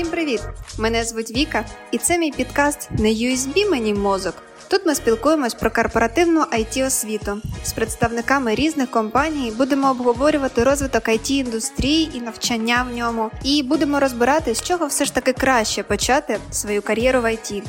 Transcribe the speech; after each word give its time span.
Всім 0.00 0.12
привіт! 0.12 0.40
Мене 0.78 1.04
звуть 1.04 1.30
Віка, 1.30 1.64
і 1.90 1.98
це 1.98 2.18
мій 2.18 2.30
підкаст 2.30 2.88
не 2.90 3.08
USB 3.08 3.70
мені 3.70 3.94
мозок. 3.94 4.34
Тут 4.68 4.86
ми 4.86 4.94
спілкуємось 4.94 5.54
про 5.54 5.70
корпоративну 5.70 6.40
it 6.40 6.86
освіту 6.86 7.40
з 7.64 7.72
представниками 7.72 8.54
різних 8.54 8.90
компаній. 8.90 9.52
Будемо 9.58 9.90
обговорювати 9.90 10.64
розвиток 10.64 11.08
it 11.08 11.30
індустрії 11.30 12.10
і 12.14 12.20
навчання 12.20 12.86
в 12.90 12.96
ньому. 12.96 13.30
І 13.44 13.62
будемо 13.62 14.00
розбирати, 14.00 14.54
з 14.54 14.62
чого 14.62 14.86
все 14.86 15.04
ж 15.04 15.14
таки 15.14 15.32
краще 15.32 15.82
почати 15.82 16.38
свою 16.50 16.82
кар'єру 16.82 17.20
в 17.20 17.24
IT. 17.24 17.62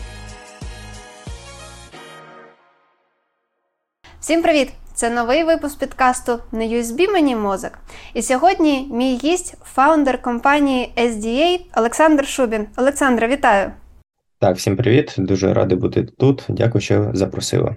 Всім 4.19 4.41
привіт! 4.41 4.80
Це 4.93 5.09
новий 5.09 5.43
випуск 5.43 5.79
підкасту 5.79 6.39
Не 6.51 6.67
USB 6.67 7.11
мені 7.11 7.35
мозок. 7.35 7.71
І 8.13 8.21
сьогодні 8.21 8.89
мій 8.91 9.19
гість, 9.23 9.57
фаундер 9.63 10.21
компанії 10.21 10.93
SDA 10.97 11.59
Олександр 11.77 12.27
Шубін. 12.27 12.67
Олександра, 12.77 13.27
вітаю! 13.27 13.71
Так, 14.39 14.55
всім 14.55 14.77
привіт. 14.77 15.15
Дуже 15.17 15.53
радий 15.53 15.77
бути 15.77 16.03
тут. 16.03 16.45
Дякую, 16.49 16.81
що 16.81 17.11
запросила. 17.13 17.75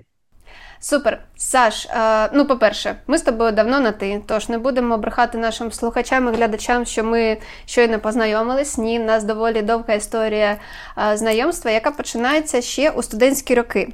Супер, 0.85 1.19
Саш. 1.37 1.87
Е, 1.87 2.31
ну, 2.33 2.47
по-перше, 2.47 2.97
ми 3.07 3.19
з 3.19 3.23
тобою 3.23 3.53
давно 3.53 3.81
на 3.81 3.93
ти, 3.93 4.23
тож 4.27 4.49
не 4.49 4.59
будемо 4.59 4.99
брехати 4.99 5.39
нашим 5.39 5.73
слухачам 5.73 6.29
і 6.29 6.37
глядачам, 6.37 6.85
що 6.85 7.05
ми 7.05 7.39
щойно 7.67 7.99
познайомились. 7.99 8.79
Ні, 8.79 8.99
в 8.99 9.05
нас 9.05 9.25
доволі 9.25 9.63
довга 9.63 9.95
історія 9.95 10.57
е, 10.99 11.17
знайомства, 11.17 11.71
яка 11.71 11.91
починається 11.91 12.63
ще 12.63 12.91
у 12.91 13.03
студентські 13.03 13.55
роки. 13.55 13.93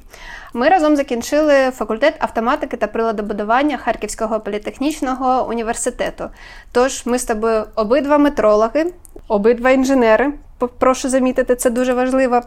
Ми 0.53 0.69
разом 0.69 0.95
закінчили 0.95 1.71
факультет 1.71 2.13
автоматики 2.19 2.77
та 2.77 2.87
приладобудування 2.87 3.77
Харківського 3.77 4.39
політехнічного 4.39 5.47
університету. 5.49 6.29
Тож 6.71 7.05
ми 7.05 7.19
з 7.19 7.25
тобою 7.25 7.65
обидва 7.75 8.17
метрологи, 8.17 8.93
обидва 9.27 9.69
інженери. 9.69 10.33
Прошу 10.67 11.09
замітити, 11.09 11.55
це 11.55 11.69
дуже 11.69 11.93
важливо. 11.93 12.41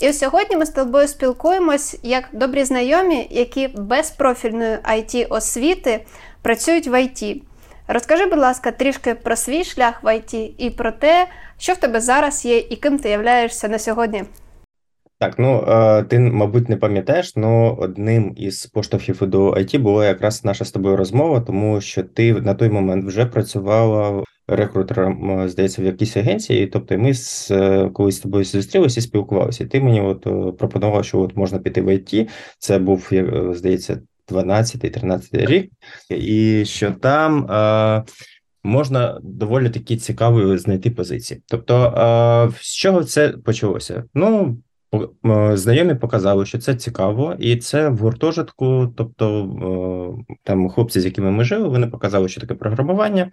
І 0.00 0.08
ось 0.08 0.18
сьогодні 0.18 0.56
ми 0.56 0.66
з 0.66 0.70
тобою 0.70 1.08
спілкуємось 1.08 1.96
як 2.02 2.24
добрі 2.32 2.64
знайомі, 2.64 3.28
які 3.30 3.68
без 3.68 4.10
профільної 4.10 4.76
it 4.76 5.26
освіти 5.30 6.04
працюють 6.42 6.86
в 6.86 6.94
IT. 6.94 7.42
Розкажи, 7.88 8.26
будь 8.26 8.38
ласка, 8.38 8.70
трішки 8.70 9.14
про 9.14 9.36
свій 9.36 9.64
шлях 9.64 10.02
в 10.02 10.06
IT 10.06 10.50
і 10.58 10.70
про 10.70 10.92
те, 10.92 11.26
що 11.58 11.72
в 11.72 11.76
тебе 11.76 12.00
зараз 12.00 12.44
є 12.44 12.58
і 12.58 12.76
ким 12.76 12.98
ти 12.98 13.08
являєшся 13.08 13.68
на 13.68 13.78
сьогодні. 13.78 14.24
Так, 15.18 15.38
ну 15.38 15.64
е, 15.68 16.02
ти, 16.02 16.18
мабуть, 16.18 16.68
не 16.68 16.76
пам'ятаєш, 16.76 17.32
але 17.36 17.70
одним 17.78 18.32
із 18.36 18.66
поштовхів 18.66 19.26
до 19.26 19.50
IT 19.50 19.78
була 19.78 20.06
якраз 20.06 20.44
наша 20.44 20.64
з 20.64 20.70
тобою 20.70 20.96
розмова, 20.96 21.40
тому 21.40 21.80
що 21.80 22.02
ти 22.02 22.34
на 22.34 22.54
той 22.54 22.68
момент 22.68 23.04
вже 23.04 23.26
працювала 23.26 24.24
рекрутером, 24.48 25.40
е, 25.40 25.48
здається, 25.48 25.82
в 25.82 25.84
якійсь 25.84 26.16
агенції. 26.16 26.66
Тобто, 26.66 26.98
ми 26.98 27.14
з 27.14 27.50
е, 27.50 27.90
колись 27.94 28.16
з 28.16 28.20
тобою 28.20 28.44
зустрілися 28.44 29.00
і 29.00 29.02
спілкувалися. 29.02 29.66
ти 29.66 29.80
мені 29.80 30.00
от 30.00 30.22
пропонував, 30.58 31.04
що 31.04 31.20
от 31.20 31.36
можна 31.36 31.58
піти 31.58 31.82
в 31.82 31.88
IT. 31.88 32.28
Це 32.58 32.78
був, 32.78 33.10
здається, 33.52 34.00
12-13 34.28 35.46
рік, 35.46 35.70
і 36.10 36.64
що 36.64 36.90
там. 36.90 37.50
Е, 37.50 38.04
Можна 38.64 39.18
доволі 39.22 39.70
такі 39.70 39.96
цікаві 39.96 40.58
знайти 40.58 40.90
позиції. 40.90 41.40
Тобто, 41.46 42.52
з 42.60 42.74
чого 42.74 43.04
це 43.04 43.28
почалося? 43.28 44.04
Ну 44.14 44.56
Знайомі 45.52 45.94
показали, 45.94 46.46
що 46.46 46.58
це 46.58 46.74
цікаво, 46.74 47.36
і 47.38 47.56
це 47.56 47.88
в 47.88 47.98
гуртожитку. 47.98 48.92
Тобто 48.96 50.18
там 50.42 50.68
хлопці, 50.68 51.00
з 51.00 51.04
якими 51.04 51.30
ми 51.30 51.44
жили, 51.44 51.68
вони 51.68 51.86
показали, 51.86 52.28
що 52.28 52.40
таке 52.40 52.54
програмування. 52.54 53.30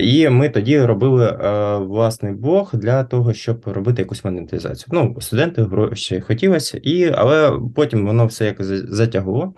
І 0.00 0.28
ми 0.28 0.48
тоді 0.48 0.80
робили 0.80 1.26
е, 1.26 1.76
власний 1.76 2.32
блог 2.32 2.70
для 2.72 3.04
того, 3.04 3.32
щоб 3.32 3.62
робити 3.66 4.02
якусь 4.02 4.24
монетизацію. 4.24 4.86
Ну, 4.92 5.16
студенти 5.20 5.62
гроші 5.62 6.20
хотілося, 6.20 6.80
і 6.82 7.12
але 7.14 7.60
потім 7.76 8.06
воно 8.06 8.26
все 8.26 8.44
якось 8.44 8.66
затягло. 8.66 9.54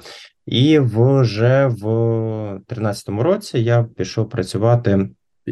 І 0.47 0.78
вже 0.78 1.67
в 1.67 1.83
2013 2.69 3.09
році 3.09 3.59
я 3.59 3.83
пішов 3.97 4.28
працювати 4.28 5.09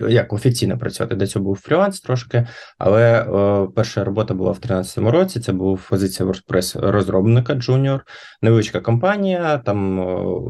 як 0.08 0.32
офіційно 0.32 0.78
працювати. 0.78 1.14
До 1.16 1.26
цього 1.26 1.44
був 1.44 1.56
фріланс 1.56 2.00
трошки, 2.00 2.46
але 2.78 3.22
о, 3.22 3.68
перша 3.68 4.04
робота 4.04 4.34
була 4.34 4.50
в 4.50 4.60
2013 4.60 4.98
році. 4.98 5.40
Це 5.40 5.52
був 5.52 5.88
позиція 5.90 6.28
WordPress 6.28 6.90
розробника 6.90 7.54
Junior, 7.54 8.00
невеличка 8.42 8.80
компанія, 8.80 9.58
там 9.58 10.06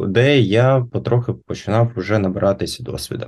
де 0.09 0.39
я 0.39 0.87
потрохи 0.93 1.33
починав 1.33 1.93
вже 1.97 2.19
набиратися 2.19 2.83
досвіду. 2.83 3.27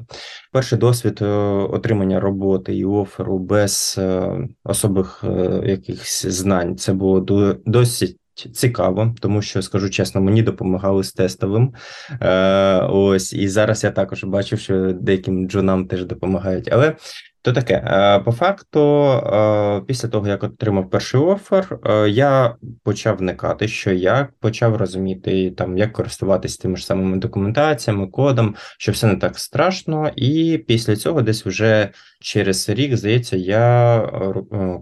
Перший 0.53 0.79
досвід 0.79 1.23
отримання 1.71 2.21
роботи 2.21 2.77
і 2.77 2.85
оферу 2.85 3.39
без 3.39 3.97
е, 3.99 4.39
особих 4.65 5.25
е, 5.25 5.63
якихось 5.65 6.27
знань. 6.27 6.77
Це 6.77 6.93
було 6.93 7.21
досить 7.67 8.17
цікаво, 8.53 9.15
тому 9.21 9.43
що 9.43 9.63
скажу 9.63 9.91
чесно, 9.91 10.21
мені 10.21 10.43
допомагали 10.43 11.05
з 11.05 11.13
тестовим. 11.13 11.75
Е, 12.21 12.79
Ось 12.83 13.33
і 13.33 13.49
зараз 13.49 13.85
я 13.85 13.91
також 13.91 14.25
бачив, 14.25 14.59
що 14.59 14.93
деяким 14.93 15.49
джунам 15.49 15.87
теж 15.87 16.05
допомагають. 16.05 16.69
Але 16.73 16.97
то 17.43 17.53
таке, 17.53 17.75
е, 17.75 18.19
по 18.19 18.33
факту, 18.33 18.81
е, 19.05 19.83
після 19.87 20.09
того 20.09 20.29
як 20.29 20.43
отримав 20.43 20.91
перший 20.91 21.21
офер, 21.21 21.79
е, 21.85 22.09
я 22.09 22.57
почав 22.85 23.17
вникати, 23.17 23.69
що 23.69 23.93
я 23.93 24.29
почав 24.41 24.77
розуміти 24.77 25.51
там, 25.51 25.79
як 25.79 25.93
користуватися 25.93 26.63
тими 26.63 26.77
ж 26.77 26.87
самими 26.87 27.17
документаціями, 27.17 28.07
кодом, 28.07 28.55
що 28.79 28.93
все 28.93 29.07
не 29.07 29.17
так 29.17 29.39
страшно. 29.39 30.11
І 30.17 30.65
після 30.69 30.97
цього, 30.97 31.23
десь 31.23 31.47
вже 31.47 31.91
через 32.21 32.69
рік, 32.69 32.97
здається, 32.97 33.37
я 33.37 34.03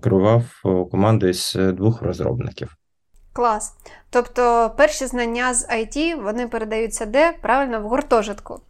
керував 0.02 0.44
командою 0.90 1.32
з 1.34 1.54
двох 1.54 2.02
розробників. 2.02 2.76
Клас. 3.36 3.74
Тобто 4.10 4.70
перші 4.76 5.06
знання 5.06 5.54
з 5.54 5.68
IT 5.68 6.22
вони 6.22 6.48
передаються 6.48 7.06
де? 7.06 7.32
Правильно, 7.42 7.80
в 7.80 7.82
гуртожитку. 7.82 8.60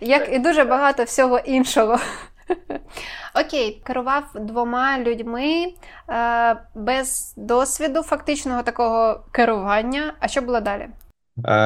Як 0.00 0.32
і 0.32 0.38
дуже 0.38 0.64
багато 0.64 1.04
всього 1.04 1.38
іншого. 1.38 1.98
Окей, 3.46 3.82
керував 3.84 4.24
двома 4.34 4.98
людьми 4.98 5.66
е, 6.10 6.56
без 6.74 7.34
досвіду 7.36 8.02
фактичного 8.02 8.62
такого 8.62 9.20
керування. 9.32 10.14
А 10.20 10.28
що 10.28 10.42
було 10.42 10.60
далі? 10.60 10.88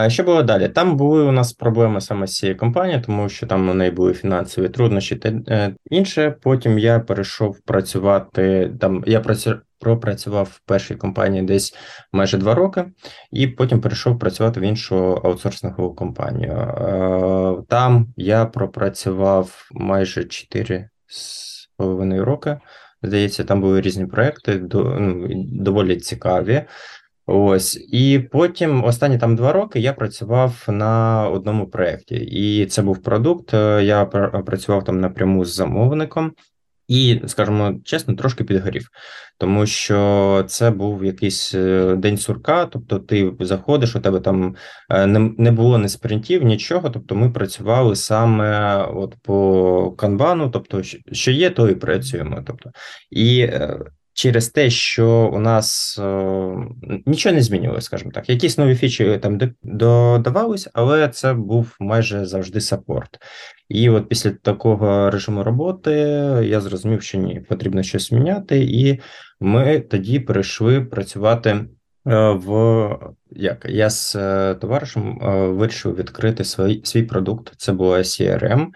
Що 0.08 0.22
було 0.22 0.42
далі? 0.42 0.68
Там 0.68 0.96
були 0.96 1.22
у 1.22 1.32
нас 1.32 1.52
проблеми 1.52 2.00
саме 2.00 2.26
з 2.26 2.36
цією 2.36 2.58
компанією, 2.58 3.02
тому 3.06 3.28
що 3.28 3.46
там 3.46 3.68
у 3.68 3.74
неї 3.74 3.90
були 3.90 4.14
фінансові 4.14 4.68
труднощі 4.68 5.16
та 5.16 5.28
е, 5.28 5.74
інше. 5.90 6.34
Потім 6.42 6.78
я 6.78 7.00
перейшов 7.00 7.60
працювати 7.60 8.72
там. 8.80 9.04
Я 9.06 9.20
працю, 9.20 9.60
пропрацював 9.82 10.48
в 10.52 10.60
першій 10.66 10.94
компанії 10.94 11.42
десь 11.42 11.74
майже 12.12 12.38
два 12.38 12.54
роки, 12.54 12.84
і 13.30 13.46
потім 13.46 13.80
перейшов 13.80 14.18
працювати 14.18 14.60
в 14.60 14.62
іншу 14.62 14.96
аутсорсингову 14.96 15.94
компанію. 15.94 16.52
Е, 16.52 17.62
там 17.68 18.06
я 18.16 18.46
пропрацював 18.46 19.68
майже 19.72 20.24
4 20.24 20.88
з 21.06 21.68
половиною 21.76 22.24
роки. 22.24 22.58
Здається, 23.02 23.44
там 23.44 23.60
були 23.60 23.80
різні 23.80 24.06
проекти, 24.06 24.62
ну, 24.72 25.28
доволі 25.52 25.96
цікаві. 25.96 26.64
Ось 27.26 27.88
і 27.92 28.28
потім 28.32 28.84
останні 28.84 29.18
там 29.18 29.36
два 29.36 29.52
роки 29.52 29.80
я 29.80 29.92
працював 29.92 30.64
на 30.68 31.28
одному 31.28 31.66
проєкті, 31.66 32.14
і 32.14 32.66
це 32.66 32.82
був 32.82 33.02
продукт. 33.02 33.54
Е, 33.54 33.84
я 33.84 34.04
працював 34.46 34.84
там 34.84 35.00
напряму 35.00 35.44
з 35.44 35.54
замовником. 35.54 36.32
І, 36.88 37.20
скажімо 37.26 37.74
чесно, 37.84 38.14
трошки 38.14 38.44
підгорів, 38.44 38.88
тому 39.38 39.66
що 39.66 40.44
це 40.48 40.70
був 40.70 41.04
якийсь 41.04 41.54
е, 41.54 41.94
день 41.96 42.18
сурка. 42.18 42.66
Тобто, 42.66 42.98
ти 42.98 43.32
заходиш, 43.40 43.96
у 43.96 44.00
тебе 44.00 44.20
там 44.20 44.56
е, 44.90 45.06
не 45.06 45.30
не 45.38 45.52
було 45.52 45.78
ні 45.78 45.88
спринтів, 45.88 46.42
нічого. 46.42 46.90
Тобто, 46.90 47.14
ми 47.14 47.30
працювали 47.30 47.96
саме 47.96 48.82
от 48.94 49.14
по 49.22 49.92
канбану, 49.98 50.50
тобто, 50.50 50.82
що 51.12 51.30
є, 51.30 51.50
то 51.50 51.68
і 51.68 51.74
працюємо. 51.74 52.42
Тобто, 52.46 52.70
і 53.10 53.48
через 54.14 54.48
те, 54.48 54.70
що 54.70 55.30
у 55.32 55.38
нас 55.38 55.98
е, 55.98 56.54
нічого 57.06 57.34
не 57.34 57.42
змінювалося, 57.42 57.86
скажімо 57.86 58.10
так. 58.14 58.28
Якісь 58.28 58.58
нові 58.58 58.74
фічі 58.74 59.18
там 59.22 59.40
додавались, 59.62 60.68
але 60.72 61.08
це 61.08 61.34
був 61.34 61.76
майже 61.80 62.26
завжди 62.26 62.60
саппорт. 62.60 63.18
І 63.72 63.90
от 63.90 64.08
після 64.08 64.30
такого 64.30 65.10
режиму 65.10 65.42
роботи 65.42 65.92
я 66.44 66.60
зрозумів, 66.60 67.02
що 67.02 67.18
ні, 67.18 67.40
потрібно 67.48 67.82
щось 67.82 68.12
міняти, 68.12 68.64
і 68.64 69.00
ми 69.40 69.80
тоді 69.80 70.20
перейшли 70.20 70.80
працювати. 70.80 71.50
Е, 71.50 71.66
в 72.30 72.98
як 73.30 73.66
я 73.68 73.90
з 73.90 74.16
е, 74.16 74.54
товаришем 74.54 75.18
вирішив 75.56 75.96
відкрити 75.96 76.44
свій 76.44 76.80
свій 76.84 77.02
продукт. 77.02 77.52
Це 77.56 77.72
була 77.72 77.98
CRM, 77.98 78.66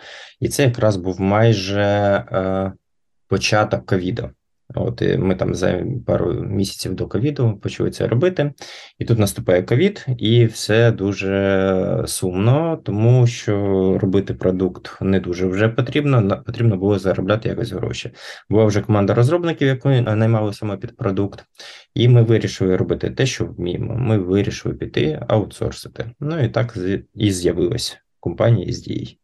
і 0.41 0.49
це 0.49 0.63
якраз 0.63 0.97
був 0.97 1.21
майже 1.21 2.25
початок 3.29 3.87
ковіду. 3.87 4.31
От 4.77 5.03
і 5.03 5.19
ми 5.19 5.35
там 5.35 5.55
за 5.55 5.85
пару 6.07 6.33
місяців 6.33 6.95
до 6.95 7.07
ковіду 7.07 7.59
почали 7.63 7.91
це 7.91 8.07
робити. 8.07 8.53
І 8.99 9.05
тут 9.05 9.19
наступає 9.19 9.63
ковід, 9.63 10.07
і 10.19 10.47
все 10.47 10.93
дуже 10.93 12.05
сумно, 12.07 12.81
тому 12.85 13.27
що 13.27 13.55
робити 14.03 14.35
продукт 14.35 14.99
не 15.01 15.21
дуже 15.21 15.47
вже 15.47 15.69
потрібно. 15.69 16.43
Потрібно 16.47 16.77
було 16.77 16.99
заробляти 16.99 17.49
якось 17.49 17.73
гроші. 17.73 18.11
Була 18.51 18.65
вже 18.65 18.81
команда 18.81 19.15
розробників, 19.15 19.69
яку 19.69 19.89
наймали 19.89 20.53
саме 20.53 20.77
під 20.77 20.97
продукт, 20.97 21.45
і 21.95 22.09
ми 22.09 22.23
вирішили 22.23 22.77
робити 22.77 23.11
те, 23.11 23.27
що 23.27 23.45
вміємо. 23.45 23.95
Ми 23.95 24.19
вирішили 24.19 24.75
піти 24.75 25.21
аутсорсити. 25.29 26.11
Ну 26.21 26.45
і 26.45 26.49
так 26.49 26.79
і 27.15 27.31
з'явилась 27.31 27.99
компанія 28.21 28.73
з 28.73 28.79
дій. 28.79 29.19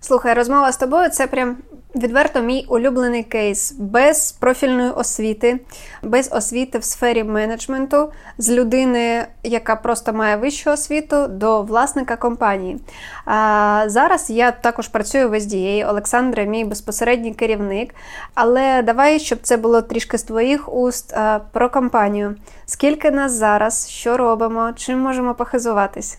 Слухай, 0.00 0.34
розмова 0.34 0.72
з 0.72 0.76
тобою 0.76 1.10
це 1.10 1.26
прям 1.26 1.56
відверто 1.96 2.40
мій 2.40 2.66
улюблений 2.68 3.22
кейс 3.22 3.72
без 3.72 4.32
профільної 4.32 4.90
освіти, 4.90 5.60
без 6.02 6.30
освіти 6.32 6.78
в 6.78 6.84
сфері 6.84 7.24
менеджменту, 7.24 8.12
з 8.38 8.50
людини, 8.50 9.26
яка 9.42 9.76
просто 9.76 10.12
має 10.12 10.36
вищу 10.36 10.70
освіту, 10.70 11.26
до 11.26 11.62
власника 11.62 12.16
компанії. 12.16 12.80
А, 13.24 13.84
Зараз 13.86 14.30
я 14.30 14.52
також 14.52 14.88
працюю 14.88 15.28
в 15.28 15.34
SDA, 15.34 15.90
Олександре, 15.90 16.46
мій 16.46 16.64
безпосередній 16.64 17.34
керівник. 17.34 17.94
Але 18.34 18.82
давай, 18.82 19.18
щоб 19.18 19.38
це 19.42 19.56
було 19.56 19.82
трішки 19.82 20.18
з 20.18 20.22
твоїх 20.22 20.74
уст 20.74 21.12
а, 21.14 21.40
про 21.52 21.70
компанію. 21.70 22.34
Скільки 22.66 23.10
нас 23.10 23.32
зараз, 23.32 23.88
що 23.88 24.16
робимо, 24.16 24.70
чим 24.76 24.98
можемо 24.98 25.34
похизуватись? 25.34 26.18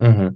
Угу. 0.00 0.30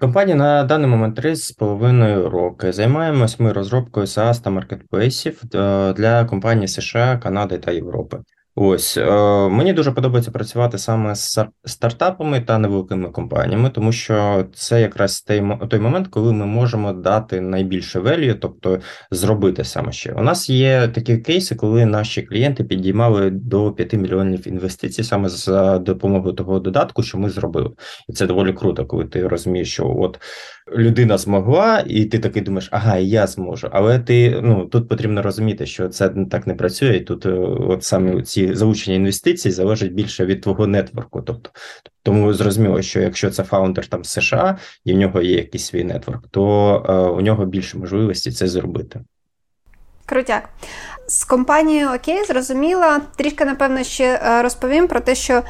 Компанія 0.00 0.36
на 0.36 0.64
даний 0.64 0.86
момент 0.86 1.18
3,5 1.18 2.28
роки. 2.28 2.72
Займаємось 2.72 3.40
ми 3.40 3.52
розробкою 3.52 4.06
SaaS 4.06 4.42
та 4.42 4.50
маркетплейсів 4.50 5.42
е, 5.54 5.92
для 5.92 6.24
компаній 6.24 6.68
США, 6.68 7.20
Канади 7.22 7.58
та 7.58 7.72
Європи. 7.72 8.18
Ось 8.56 8.96
е, 8.96 9.10
мені 9.48 9.72
дуже 9.72 9.92
подобається 9.92 10.30
працювати 10.30 10.78
саме 10.78 11.14
з 11.14 11.38
стартапами 11.64 12.40
та 12.40 12.58
невеликими 12.58 13.10
компаніями, 13.10 13.70
тому 13.70 13.92
що 13.92 14.46
це 14.54 14.80
якраз 14.80 15.20
той, 15.20 15.42
той 15.68 15.80
момент, 15.80 16.08
коли 16.08 16.32
ми 16.32 16.46
можемо 16.46 16.92
дати 16.92 17.40
найбільше 17.40 18.00
value, 18.00 18.34
тобто 18.34 18.80
зробити 19.10 19.64
саме 19.64 19.92
ще. 19.92 20.12
У 20.12 20.22
нас 20.22 20.50
є 20.50 20.88
такі 20.88 21.18
кейси, 21.18 21.54
коли 21.54 21.86
наші 21.86 22.22
клієнти 22.22 22.64
підіймали 22.64 23.30
до 23.30 23.72
5 23.72 23.92
мільйонів 23.92 24.48
інвестицій 24.48 25.04
саме 25.04 25.28
за 25.28 25.78
допомогою 25.78 26.34
того 26.34 26.60
додатку, 26.60 27.02
що 27.02 27.18
ми 27.18 27.30
зробили, 27.30 27.70
і 28.08 28.12
це 28.12 28.26
доволі 28.26 28.52
круто, 28.52 28.86
коли 28.86 29.04
ти 29.04 29.28
розумієш, 29.28 29.72
що 29.72 29.96
от 29.98 30.18
людина 30.72 31.18
змогла, 31.18 31.84
і 31.86 32.04
ти 32.04 32.18
такий 32.18 32.42
думаєш, 32.42 32.68
ага, 32.72 32.96
я 32.96 33.26
зможу. 33.26 33.68
Але 33.72 33.98
ти 33.98 34.40
ну 34.42 34.64
тут 34.64 34.88
потрібно 34.88 35.22
розуміти, 35.22 35.66
що 35.66 35.88
це 35.88 36.08
так 36.08 36.46
не 36.46 36.54
працює, 36.54 36.96
і 36.96 37.00
тут 37.00 37.26
е, 37.26 37.30
от 37.68 37.84
саме 37.84 38.22
ці 38.22 38.54
залучення 38.54 38.96
інвестицій 38.96 39.50
залежить 39.50 39.94
більше 39.94 40.26
від 40.26 40.40
твого 40.40 40.66
нетворку. 40.66 41.22
Тобто, 41.22 41.50
тому 42.02 42.32
зрозуміло, 42.32 42.82
що 42.82 43.00
якщо 43.00 43.30
це 43.30 43.42
фаундер 43.42 43.86
там 43.86 44.04
США 44.04 44.58
і 44.84 44.92
в 44.92 44.96
нього 44.96 45.22
є 45.22 45.36
якийсь 45.36 45.64
свій 45.64 45.84
нетворк, 45.84 46.24
то 46.30 46.76
е, 46.88 46.92
у 46.92 47.20
нього 47.20 47.46
більше 47.46 47.78
можливості 47.78 48.30
це 48.30 48.48
зробити. 48.48 49.00
Крутяк. 50.06 50.48
З 51.06 51.24
компанією 51.24 51.88
Окей, 51.94 52.24
зрозуміла, 52.24 53.00
трішки, 53.16 53.44
напевно, 53.44 53.84
ще 53.84 54.20
е, 54.24 54.42
розповім 54.42 54.88
про 54.88 55.00
те, 55.00 55.14
що 55.14 55.42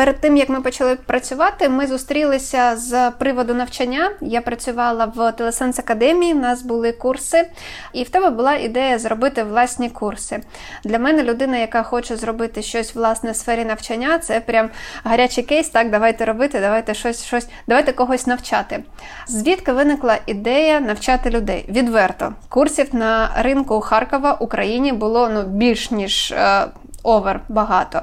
Перед 0.00 0.20
тим 0.20 0.36
як 0.36 0.48
ми 0.48 0.60
почали 0.60 0.96
працювати, 0.96 1.68
ми 1.68 1.86
зустрілися 1.86 2.76
з 2.76 3.10
приводу 3.10 3.54
навчання. 3.54 4.10
Я 4.20 4.40
працювала 4.40 5.04
в 5.04 5.32
Телесенс 5.32 5.78
Академії, 5.78 6.34
в 6.34 6.38
нас 6.38 6.62
були 6.62 6.92
курси, 6.92 7.50
і 7.92 8.04
в 8.04 8.08
тебе 8.08 8.30
була 8.30 8.54
ідея 8.54 8.98
зробити 8.98 9.42
власні 9.42 9.90
курси. 9.90 10.40
Для 10.84 10.98
мене 10.98 11.22
людина, 11.22 11.58
яка 11.58 11.82
хоче 11.82 12.16
зробити 12.16 12.62
щось 12.62 12.94
власне 12.94 13.30
в 13.30 13.36
сфері 13.36 13.64
навчання, 13.64 14.18
це 14.18 14.40
прям 14.40 14.70
гарячий 15.04 15.44
кейс. 15.44 15.68
Так, 15.68 15.90
давайте 15.90 16.24
робити, 16.24 16.60
давайте 16.60 16.94
щось, 16.94 17.24
щось, 17.24 17.48
давайте 17.68 17.92
когось 17.92 18.26
навчати. 18.26 18.84
Звідки 19.26 19.72
виникла 19.72 20.18
ідея 20.26 20.80
навчати 20.80 21.30
людей? 21.30 21.64
Відверто 21.68 22.34
курсів 22.48 22.94
на 22.94 23.30
ринку 23.38 23.80
Харкова 23.80 24.34
Україні 24.34 24.92
було 24.92 25.28
ну 25.28 25.42
більш 25.42 25.90
ніж 25.90 26.32
е, 26.32 26.66
овер 27.02 27.40
багато. 27.48 28.02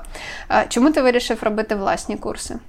Чому 0.69 0.91
ти 0.91 1.01
вирішив 1.01 1.43
робити 1.43 1.75
власні 1.75 2.17
курси? 2.17 2.59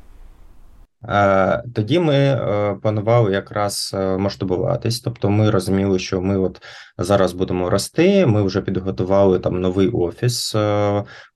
Е, 1.04 1.62
тоді 1.74 1.98
ми 1.98 2.14
е, 2.14 2.76
планували 2.82 3.32
якраз 3.32 3.94
е, 3.94 4.16
масштабуватись, 4.16 5.00
тобто 5.00 5.30
ми 5.30 5.50
розуміли, 5.50 5.98
що 5.98 6.20
ми 6.20 6.38
от 6.38 6.62
зараз 6.98 7.32
будемо 7.32 7.70
рости. 7.70 8.26
Ми 8.26 8.42
вже 8.42 8.60
підготували 8.60 9.38
там 9.38 9.60
новий 9.60 9.88
офіс. 9.88 10.54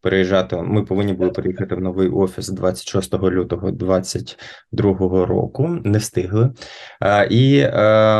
Переїжджати. 0.00 0.56
Ми 0.56 0.82
повинні 0.82 1.12
були 1.12 1.30
переїхати 1.30 1.74
в 1.74 1.80
новий 1.80 2.08
офіс 2.08 2.48
26 2.48 3.14
лютого 3.14 3.70
2022 3.70 5.26
року. 5.26 5.78
Не 5.84 5.98
встигли. 5.98 6.50
І 7.30 7.66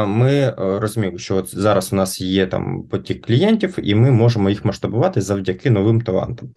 ми 0.07 0.55
розуміли, 0.57 1.19
що 1.19 1.37
от 1.37 1.59
зараз 1.59 1.93
у 1.93 1.97
нас 1.97 2.21
є 2.21 2.47
там 2.47 2.83
потік 2.83 3.27
клієнтів, 3.27 3.79
і 3.83 3.95
ми 3.95 4.11
можемо 4.11 4.51
їх 4.51 4.65
масштабувати 4.65 5.21
завдяки 5.21 5.71
новим 5.71 6.01
талантам. 6.01 6.49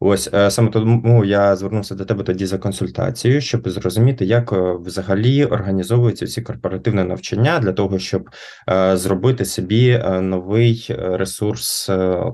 Ось 0.00 0.30
е, 0.34 0.50
саме 0.50 0.70
тому 0.70 1.24
я 1.24 1.56
звернувся 1.56 1.94
до 1.94 2.04
тебе 2.04 2.24
тоді 2.24 2.46
за 2.46 2.58
консультацією, 2.58 3.40
щоб 3.40 3.68
зрозуміти, 3.68 4.24
як 4.24 4.52
е, 4.52 4.76
взагалі 4.80 5.44
організовуються 5.44 6.26
ці 6.26 6.42
корпоративне 6.42 7.04
навчання 7.04 7.58
для 7.58 7.72
того, 7.72 7.98
щоб 7.98 8.30
е, 8.70 8.96
зробити 8.96 9.44
собі 9.44 9.98
новий 10.20 10.86
ресурс 10.98 11.86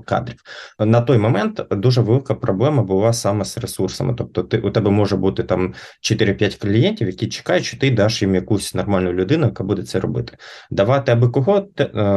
кадрів. 0.05 0.35
На 0.79 1.01
той 1.01 1.17
момент 1.17 1.61
дуже 1.71 2.01
велика 2.01 2.35
проблема 2.35 2.83
була 2.83 3.13
саме 3.13 3.45
з 3.45 3.57
ресурсами. 3.57 4.13
Тобто, 4.17 4.43
ти 4.43 4.57
у 4.57 4.69
тебе 4.69 4.91
може 4.91 5.15
бути 5.15 5.43
там 5.43 5.73
4-5 6.01 6.61
клієнтів, 6.61 7.07
які 7.07 7.27
чекають, 7.27 7.65
що 7.65 7.77
ти 7.77 7.91
даш 7.91 8.21
їм 8.21 8.35
якусь 8.35 8.75
нормальну 8.75 9.13
людину, 9.13 9.45
яка 9.45 9.63
буде 9.63 9.83
це 9.83 9.99
робити. 9.99 10.37
Давати 10.71 11.11
аби 11.11 11.29
кого 11.29 11.67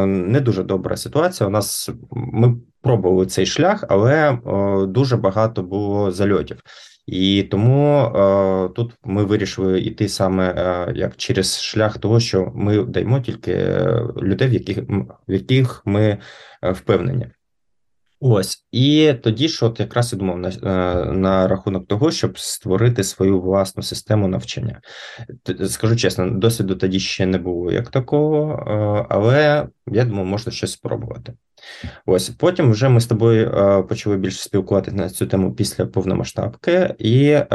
не 0.06 0.40
дуже 0.40 0.62
добра 0.62 0.96
ситуація. 0.96 1.46
У 1.46 1.50
нас 1.50 1.90
ми 2.10 2.56
пробували 2.86 3.26
цей 3.26 3.46
шлях, 3.46 3.84
але 3.88 4.38
о, 4.44 4.86
дуже 4.86 5.16
багато 5.16 5.62
було 5.62 6.10
зальотів. 6.10 6.62
І 7.06 7.42
тому 7.42 7.98
е, 7.98 8.68
тут 8.68 8.92
ми 9.04 9.24
вирішили 9.24 9.80
йти 9.80 10.08
саме 10.08 10.54
е, 10.56 10.92
як 10.94 11.16
через 11.16 11.62
шлях 11.62 11.98
того, 11.98 12.20
що 12.20 12.52
ми 12.54 12.84
даємо 12.84 13.20
тільки 13.20 13.56
людей, 14.22 14.48
в 14.48 14.52
яких 14.52 14.78
в 15.28 15.32
яких 15.32 15.82
ми 15.84 16.18
е, 16.62 16.70
впевнені. 16.72 17.26
Ось 18.20 18.66
і 18.72 19.14
тоді 19.22 19.48
ж 19.48 19.66
от 19.66 19.80
якраз 19.80 20.12
я 20.12 20.18
думав 20.18 20.38
на 20.38 20.48
е, 20.48 21.12
на 21.12 21.48
рахунок 21.48 21.88
того, 21.88 22.10
щоб 22.10 22.38
створити 22.38 23.04
свою 23.04 23.40
власну 23.40 23.82
систему 23.82 24.28
навчання. 24.28 24.80
Скажу 25.66 25.96
чесно, 25.96 26.30
досвіду 26.30 26.75
тоді 26.75 27.00
ще 27.00 27.26
не 27.26 27.38
було 27.38 27.72
як 27.72 27.90
такого, 27.90 28.52
е, 28.52 29.06
але 29.08 29.68
я 29.87 30.04
думаю, 30.04 30.26
можна 30.26 30.52
щось 30.52 30.72
спробувати. 30.72 31.34
Ось 32.06 32.28
потім 32.28 32.70
вже 32.70 32.88
ми 32.88 33.00
з 33.00 33.06
тобою 33.06 33.50
е, 33.50 33.82
почали 33.82 34.16
більше 34.16 34.42
спілкуватися 34.42 34.96
на 34.96 35.11
цю 35.11 35.26
тему 35.26 35.52
після 35.52 35.87
повномасштабки, 35.87 36.94
і 36.99 37.28
е, 37.28 37.46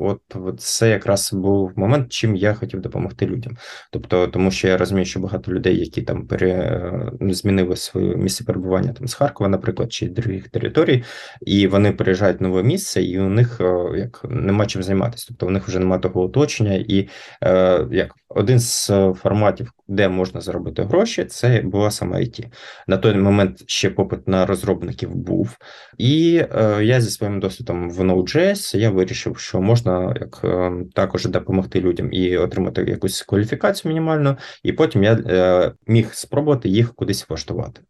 от, 0.00 0.20
це 0.58 0.90
якраз 0.90 1.32
був 1.32 1.72
момент, 1.76 2.12
чим 2.12 2.36
я 2.36 2.54
хотів 2.54 2.80
допомогти 2.80 3.26
людям. 3.26 3.56
Тобто, 3.90 4.26
тому 4.26 4.50
що 4.50 4.68
я 4.68 4.76
розумію, 4.76 5.04
що 5.04 5.20
багато 5.20 5.52
людей, 5.52 5.78
які 5.80 6.02
там 6.02 6.26
пере, 6.26 6.50
е, 6.50 7.34
змінили 7.34 7.76
своє 7.76 8.16
місце 8.16 8.44
перебування 8.44 8.92
там 8.92 9.08
з 9.08 9.14
Харкова, 9.14 9.50
наприклад, 9.50 9.92
чи 9.92 10.08
других 10.08 10.48
територій, 10.48 11.04
і 11.40 11.66
вони 11.66 11.92
переїжджають 11.92 12.40
в 12.40 12.42
нове 12.42 12.62
місце, 12.62 13.02
і 13.02 13.20
у 13.20 13.28
них 13.28 13.60
е, 13.60 13.98
як 13.98 14.24
нема 14.28 14.66
чим 14.66 14.82
займатися. 14.82 15.26
Тобто 15.28 15.46
у 15.46 15.50
них 15.50 15.68
вже 15.68 15.78
немає 15.78 16.00
того 16.00 16.22
оточення, 16.22 16.74
і 16.88 17.08
е, 17.44 17.86
як 17.90 18.14
один 18.28 18.58
з 18.58 18.86
форматів, 19.22 19.72
де 19.88 20.08
можна 20.08 20.40
заробити 20.40 20.82
гроші, 20.82 21.24
це 21.24 21.60
була 21.64 21.90
саме 21.90 22.16
IT. 22.18 22.46
На 22.86 22.96
той 22.96 23.14
момент 23.22 23.62
ще 23.66 23.90
попит 23.90 24.28
на 24.28 24.46
розробників 24.46 25.14
був, 25.14 25.56
і 25.98 26.44
е, 26.52 26.84
я 26.84 27.00
зі 27.00 27.10
своїм 27.10 27.40
досвідом 27.40 27.90
в 27.90 28.00
Node.js 28.00 28.76
я 28.76 28.90
вирішив, 28.90 29.38
що 29.38 29.60
можна 29.60 30.14
як 30.20 30.40
е, 30.44 30.72
також 30.94 31.24
допомогти 31.26 31.80
людям 31.80 32.12
і 32.12 32.36
отримати 32.36 32.82
якусь 32.82 33.22
кваліфікацію 33.22 33.90
мінімальну, 33.90 34.36
і 34.62 34.72
потім 34.72 35.04
я 35.04 35.12
е, 35.12 35.72
міг 35.86 36.08
спробувати 36.12 36.68
їх 36.68 36.94
кудись 36.94 37.28
влаштувати. 37.28 37.80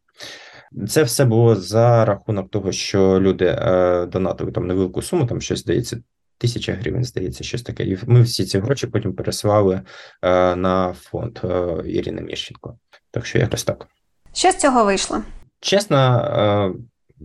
Це 0.89 1.03
все 1.03 1.25
було 1.25 1.57
за 1.57 2.05
рахунок 2.05 2.51
того, 2.51 2.73
що 2.73 3.21
люди 3.21 3.45
е, 3.45 4.07
донатили 4.07 4.53
там 4.53 4.67
невелику 4.67 5.03
суму, 5.03 5.27
там 5.27 5.41
щось 5.41 5.61
здається. 5.61 6.01
Тисяча 6.39 6.73
гривень, 6.73 7.05
здається, 7.05 7.45
щось 7.45 7.63
таке. 7.63 7.85
І 7.85 7.99
ми 8.07 8.23
всі 8.23 8.45
ці 8.45 8.59
гроші 8.59 8.87
потім 8.87 9.13
пересилали 9.13 9.83
е, 10.23 10.57
на 10.57 10.93
фонд 10.93 11.39
е, 11.45 11.83
Ірини 11.87 12.23
Міщенко. 12.23 12.79
Так 13.11 13.27
що 13.27 13.39
якось 13.39 13.65
так. 13.65 13.87
Що 14.35 14.51
з 14.51 14.57
цього 14.57 14.85
вийшло? 14.85 15.23
Чесно, 15.61 15.97
е, 15.97 16.73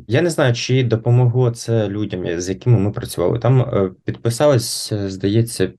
я 0.07 0.21
не 0.21 0.29
знаю, 0.29 0.53
чи 0.53 0.83
допомогло 0.83 1.51
це 1.51 1.87
людям, 1.87 2.39
з 2.39 2.49
якими 2.49 2.79
ми 2.79 2.91
працювали. 2.91 3.39
Там 3.39 3.61
е, 3.61 3.91
підписалось, 4.05 4.93
здається, 4.93 5.71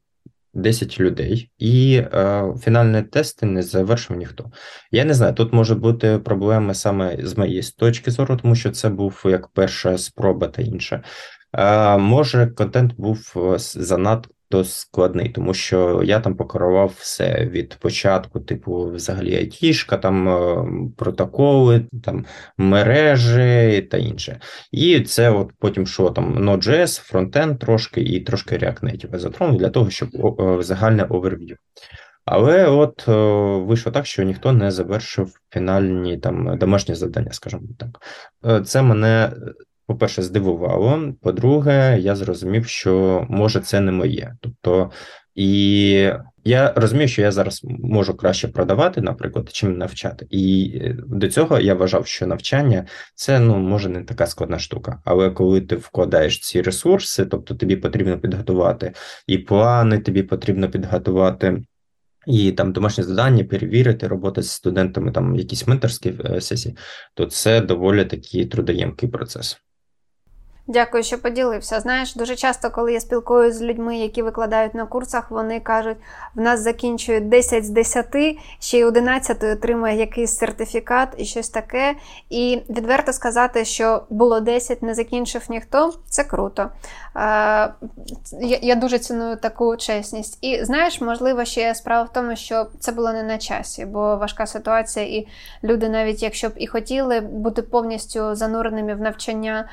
10 0.55 1.01
людей, 1.01 1.51
і 1.59 1.97
е, 1.97 2.45
фінальні 2.61 3.03
тести 3.03 3.47
не 3.47 3.63
завершив 3.63 4.17
ніхто. 4.17 4.51
Я 4.91 5.05
не 5.05 5.15
знаю, 5.15 5.35
тут 5.35 5.53
може 5.53 5.75
бути 5.75 6.19
проблеми 6.19 6.75
саме 6.75 7.19
з 7.23 7.39
моєї 7.39 7.63
точки 7.63 8.11
зору, 8.11 8.37
тому 8.37 8.55
що 8.55 8.71
це 8.71 8.89
був 8.89 9.23
як 9.25 9.49
перша 9.49 9.99
спроба 9.99 10.47
та 10.49 10.63
інше. 10.63 11.03
Е, 11.53 11.99
Може, 11.99 12.47
контент 12.47 12.95
був 12.97 13.33
занадто 13.59 14.31
то 14.49 14.65
складний, 14.65 15.29
тому 15.29 15.55
що 15.55 16.03
я 16.05 16.21
там 16.21 16.37
покерував 16.37 16.95
все 16.99 17.47
від 17.47 17.75
початку, 17.75 18.41
типу, 18.41 18.91
взагалі 18.91 19.37
айтішка, 19.37 19.97
там 19.97 20.29
е, 20.29 20.65
протоколи, 20.97 21.87
там 22.05 22.25
мережі 22.59 23.89
та 23.91 23.97
інше. 23.97 24.41
І 24.73 25.01
це 25.01 25.31
от 25.31 25.53
потім 25.59 25.87
що 25.87 26.11
там 26.11 26.51
Node.js, 26.51 27.01
фронтенд 27.01 27.59
трошки 27.59 28.01
і 28.01 28.21
трошки 28.21 28.57
React 28.57 28.85
Native 28.85 29.19
затронув 29.19 29.59
для 29.59 29.71
того, 29.71 29.91
щоб 29.91 30.09
загальне 30.61 31.05
оверв'ю. 31.05 31.57
Але 32.31 32.67
от 32.67 33.07
вийшло 33.67 33.93
так, 33.93 34.07
що 34.07 34.23
ніхто 34.23 34.53
не 34.53 34.71
завершив 34.71 35.33
фінальні 35.51 36.19
там 36.19 36.59
домашні 36.59 36.95
завдання, 36.95 37.33
скажімо 37.33 37.63
так. 37.79 37.89
Е, 38.47 38.61
це 38.65 38.83
мене 38.83 39.33
по-перше, 39.89 40.23
здивувало. 40.23 41.13
По-друге, 41.23 41.99
я 42.01 42.17
зрозумів, 42.17 42.67
що 42.67 43.27
може 43.29 43.61
це 43.61 43.81
не 43.81 43.93
моє. 43.93 44.37
Тобто, 44.41 44.91
і 45.35 46.11
я 46.45 46.73
розумію, 46.77 47.09
що 47.09 47.23
я 47.23 47.33
зараз 47.33 47.61
можу 47.65 48.17
краще 48.17 48.49
продавати, 48.49 49.01
наприклад, 49.01 49.49
чим 49.53 49.79
навчати. 49.79 50.27
І 50.31 50.73
е, 50.85 50.97
до 51.07 51.29
цього 51.29 51.61
я 51.61 51.75
вважав, 51.75 52.07
що 52.07 52.27
навчання 52.27 52.87
це 53.15 53.41
ну 53.41 53.57
може 53.57 53.89
не 53.89 54.05
така 54.05 54.27
складна 54.27 54.59
штука. 54.59 55.03
Але 55.05 55.31
коли 55.31 55.61
ти 55.61 55.77
вкладаєш 55.77 56.41
ці 56.41 56.63
ресурси, 56.63 57.27
тобто 57.27 57.55
тобі 57.55 57.77
потрібно 57.77 58.19
підготувати 58.19 58.93
і 59.27 59.39
плани, 59.39 59.99
тобі 59.99 60.23
потрібно 60.23 60.71
підготувати. 60.71 61.63
І 62.27 62.53
там 62.53 62.73
домашнє 62.73 63.05
завдання, 63.05 63.45
перевірити, 63.45 64.09
роботи 64.09 64.43
з 64.43 64.51
студентами, 64.51 65.13
там 65.13 65.37
якісь 65.37 65.67
менторські 65.67 66.15
е, 66.25 66.41
сесії, 66.41 66.77
то 67.15 67.27
це 67.27 67.61
доволі 67.61 68.05
такий 68.05 68.47
трудоємкий 68.47 69.09
процес. 69.09 69.61
Дякую, 70.71 71.03
що 71.03 71.19
поділився. 71.19 71.81
Знаєш, 71.81 72.15
дуже 72.15 72.37
часто, 72.37 72.71
коли 72.71 72.93
я 72.93 73.01
спілкуюся 73.01 73.59
з 73.59 73.63
людьми, 73.63 73.99
які 73.99 74.23
викладають 74.23 74.75
на 74.75 74.87
курсах, 74.87 75.31
вони 75.31 75.61
кажуть, 75.61 75.97
в 76.35 76.41
нас 76.41 76.61
закінчують 76.61 77.29
10 77.29 77.67
з 77.67 77.71
10, 77.71 78.07
ще 78.61 78.79
й 78.79 78.85
11 78.85 79.45
отримує 79.45 79.97
якийсь 79.97 80.37
сертифікат 80.37 81.09
і 81.17 81.25
щось 81.25 81.49
таке. 81.49 81.95
І 82.31 82.63
відверто 82.71 83.13
сказати, 83.13 83.65
що 83.65 84.03
було 84.11 84.41
10, 84.41 84.83
не 84.83 84.95
закінчив 84.95 85.43
ніхто, 85.49 85.93
це 86.09 86.25
круто. 86.25 86.71
Я 88.63 88.75
дуже 88.75 88.99
ціную 88.99 89.37
таку 89.37 89.77
чесність. 89.77 90.39
І 90.41 90.65
знаєш, 90.65 91.01
можливо, 91.01 91.45
ще 91.45 91.75
справа 91.75 92.03
в 92.03 92.13
тому, 92.13 92.37
що 92.37 92.67
це 92.81 92.93
було 92.93 93.13
не 93.13 93.23
на 93.23 93.39
часі, 93.39 93.87
бо 93.87 94.17
важка 94.17 94.47
ситуація, 94.47 95.07
і 95.07 95.29
люди, 95.65 95.89
навіть 95.89 96.23
якщо 96.23 96.49
б 96.49 96.53
і 96.57 96.67
хотіли 96.67 97.21
бути 97.21 97.63
повністю 97.63 98.35
зануреними 98.35 98.95
в 98.95 99.01
навчання 99.01 99.69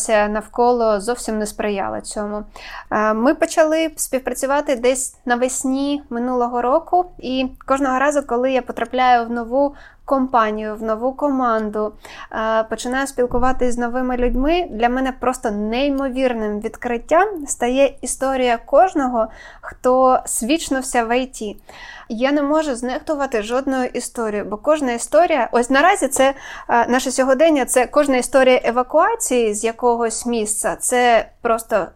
ситуація 0.00 0.28
навколо 0.28 1.00
зовсім 1.00 1.38
не 1.38 1.46
сприяла 1.46 2.00
цьому. 2.00 2.44
Е, 2.90 3.14
ми 3.14 3.34
почали 3.34 3.90
співпрацювати 3.96 4.76
десь 4.76 5.16
навесні 5.24 6.02
минулого 6.10 6.62
року, 6.62 7.10
і 7.18 7.48
кожного 7.66 7.98
разу, 7.98 8.22
коли 8.22 8.52
я 8.52 8.62
потрапляю 8.62 9.26
в 9.26 9.30
нову 9.30 9.74
компанію, 10.10 10.76
в 10.76 10.82
нову 10.82 11.12
команду, 11.12 11.92
е, 12.32 12.62
починаю 12.62 13.06
спілкуватися 13.06 13.72
з 13.72 13.78
новими 13.78 14.16
людьми. 14.16 14.68
Для 14.70 14.88
мене 14.88 15.12
просто 15.20 15.50
неймовірним 15.50 16.60
відкриттям 16.60 17.46
стає 17.46 17.94
історія 18.00 18.58
кожного, 18.66 19.28
хто 19.60 20.20
свічнувся 20.26 21.04
в 21.04 21.18
ІТ. 21.18 21.56
Я 22.08 22.32
не 22.32 22.42
можу 22.42 22.74
знехтувати 22.74 23.42
жодною 23.42 23.90
історією, 23.92 24.48
бо 24.50 24.56
кожна 24.56 24.92
історія, 24.92 25.48
ось 25.52 25.70
наразі 25.70 26.08
це 26.08 26.34
е, 26.68 26.86
наше 26.88 27.10
сьогодення, 27.10 27.64
це 27.64 27.86
кожна 27.86 28.16
історія 28.16 28.60
евакуації 28.64 29.54
з 29.54 29.64
якогось 29.64 30.26
місця. 30.26 30.76
Це 30.80 31.28
просто 31.42 31.86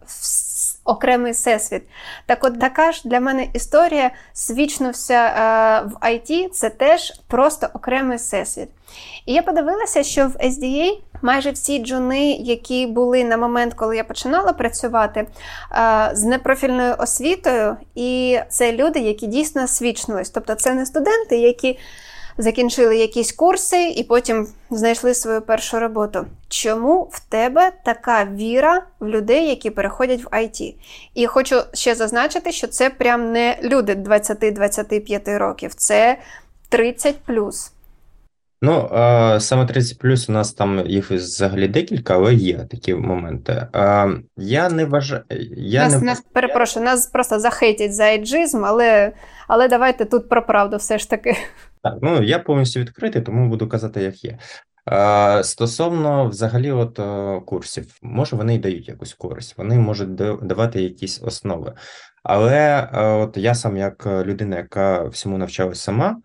окремий 0.84 1.32
всесвіт. 1.32 1.82
Так 2.26 2.44
от 2.44 2.60
така 2.60 2.92
ж 2.92 3.02
для 3.04 3.20
мене 3.20 3.46
історія 3.52 4.10
свічнувся 4.32 5.14
е, 5.14 5.88
в 5.88 6.06
IT, 6.06 6.48
це 6.48 6.70
теж 6.70 7.12
просто 7.28 7.68
окремий 7.74 8.16
всесвіт. 8.16 8.68
І 9.26 9.32
я 9.32 9.42
подивилася, 9.42 10.02
що 10.02 10.26
в 10.26 10.30
SDA 10.30 10.98
майже 11.22 11.50
всі 11.50 11.78
джуни, 11.78 12.32
які 12.32 12.86
були 12.86 13.24
на 13.24 13.36
момент, 13.36 13.74
коли 13.74 13.96
я 13.96 14.04
починала 14.04 14.52
працювати 14.52 15.26
е, 15.72 16.10
з 16.12 16.24
непрофільною 16.24 16.94
освітою, 16.98 17.76
і 17.94 18.38
це 18.48 18.72
люди, 18.72 19.00
які 19.00 19.26
дійсно 19.26 19.68
свічнулись. 19.68 20.30
Тобто 20.30 20.54
це 20.54 20.74
не 20.74 20.86
студенти, 20.86 21.36
які 21.36 21.78
закінчили 22.38 22.96
якісь 22.96 23.32
курси 23.32 23.88
і 23.88 24.02
потім 24.04 24.48
знайшли 24.70 25.14
свою 25.14 25.42
першу 25.42 25.78
роботу. 25.78 26.26
Чому 26.54 27.08
в 27.12 27.20
тебе 27.28 27.72
така 27.84 28.24
віра 28.24 28.82
в 29.00 29.08
людей, 29.08 29.48
які 29.48 29.70
переходять 29.70 30.24
в 30.24 30.26
IT? 30.26 30.74
І 31.14 31.26
хочу 31.26 31.60
ще 31.72 31.94
зазначити, 31.94 32.52
що 32.52 32.66
це 32.66 32.90
прям 32.90 33.32
не 33.32 33.58
люди 33.62 33.94
20-25 33.94 35.38
років, 35.38 35.74
це 35.74 36.18
30 36.68 37.16
плюс. 37.16 37.72
Ну, 38.62 38.88
саме 39.40 39.66
30 39.66 39.98
плюс 39.98 40.28
у 40.28 40.32
нас 40.32 40.52
там 40.52 40.86
їх 40.86 41.10
взагалі 41.10 41.68
декілька, 41.68 42.14
але 42.14 42.34
є 42.34 42.58
такі 42.70 42.94
моменти. 42.94 43.66
Я 44.36 44.68
не 44.68 44.84
вважаю. 44.84 45.24
Я 45.56 45.84
нас, 45.84 46.00
не... 46.00 46.06
нас 46.06 46.24
перепрошую, 46.32 46.84
нас 46.84 47.06
просто 47.06 47.40
захейтять 47.40 47.94
за 47.94 48.04
айджизм, 48.04 48.64
але 48.64 49.12
але 49.48 49.68
давайте 49.68 50.04
тут 50.04 50.28
про 50.28 50.46
правду 50.46 50.76
все 50.76 50.98
ж 50.98 51.10
таки. 51.10 51.36
Так, 51.82 51.94
ну 52.02 52.22
я 52.22 52.38
повністю 52.38 52.80
відкритий, 52.80 53.22
тому 53.22 53.48
буду 53.48 53.68
казати, 53.68 54.02
як 54.02 54.24
є. 54.24 54.38
Стосовно 55.42 56.28
взагалі, 56.28 56.72
от 56.72 56.98
е, 56.98 57.40
курсів, 57.46 57.98
може 58.02 58.36
вони 58.36 58.54
й 58.54 58.58
дають 58.58 58.88
якусь 58.88 59.14
користь, 59.14 59.58
вони 59.58 59.78
можуть 59.78 60.14
давати 60.14 60.82
якісь 60.82 61.22
основи. 61.22 61.72
Але 62.22 62.88
е, 62.92 63.06
от 63.06 63.36
я 63.36 63.54
сам, 63.54 63.76
як 63.76 64.06
людина, 64.06 64.56
яка 64.56 65.04
всьому 65.04 65.38
навчалась 65.38 65.80
сама, 65.80 66.16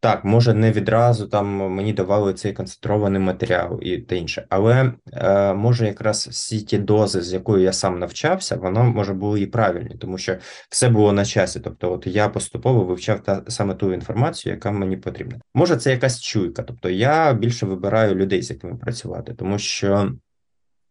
так, 0.00 0.24
може, 0.24 0.54
не 0.54 0.72
відразу 0.72 1.26
там 1.26 1.46
мені 1.46 1.92
давали 1.92 2.34
цей 2.34 2.52
концентрований 2.52 3.20
матеріал 3.20 3.78
і 3.82 3.98
те 3.98 4.16
інше, 4.16 4.46
але 4.48 4.92
е, 5.12 5.54
може 5.54 5.86
якраз 5.86 6.28
всі 6.30 6.62
ті 6.62 6.78
дози, 6.78 7.22
з 7.22 7.32
якою 7.32 7.62
я 7.62 7.72
сам 7.72 7.98
навчався, 7.98 8.56
воно 8.56 8.84
може 8.84 9.14
були 9.14 9.40
і 9.40 9.46
правильні, 9.46 9.96
тому 10.00 10.18
що 10.18 10.36
все 10.70 10.88
було 10.88 11.12
на 11.12 11.24
часі. 11.24 11.60
Тобто, 11.60 11.92
от 11.92 12.06
я 12.06 12.28
поступово 12.28 12.84
вивчав 12.84 13.20
та 13.20 13.42
саме 13.48 13.74
ту 13.74 13.92
інформацію, 13.92 14.54
яка 14.54 14.70
мені 14.70 14.96
потрібна. 14.96 15.40
Може, 15.54 15.76
це 15.76 15.90
якась 15.90 16.20
чуйка. 16.20 16.62
Тобто 16.62 16.90
я 16.90 17.32
більше 17.32 17.66
вибираю 17.66 18.14
людей, 18.14 18.42
з 18.42 18.50
якими 18.50 18.76
працювати, 18.76 19.34
тому 19.34 19.58
що. 19.58 20.12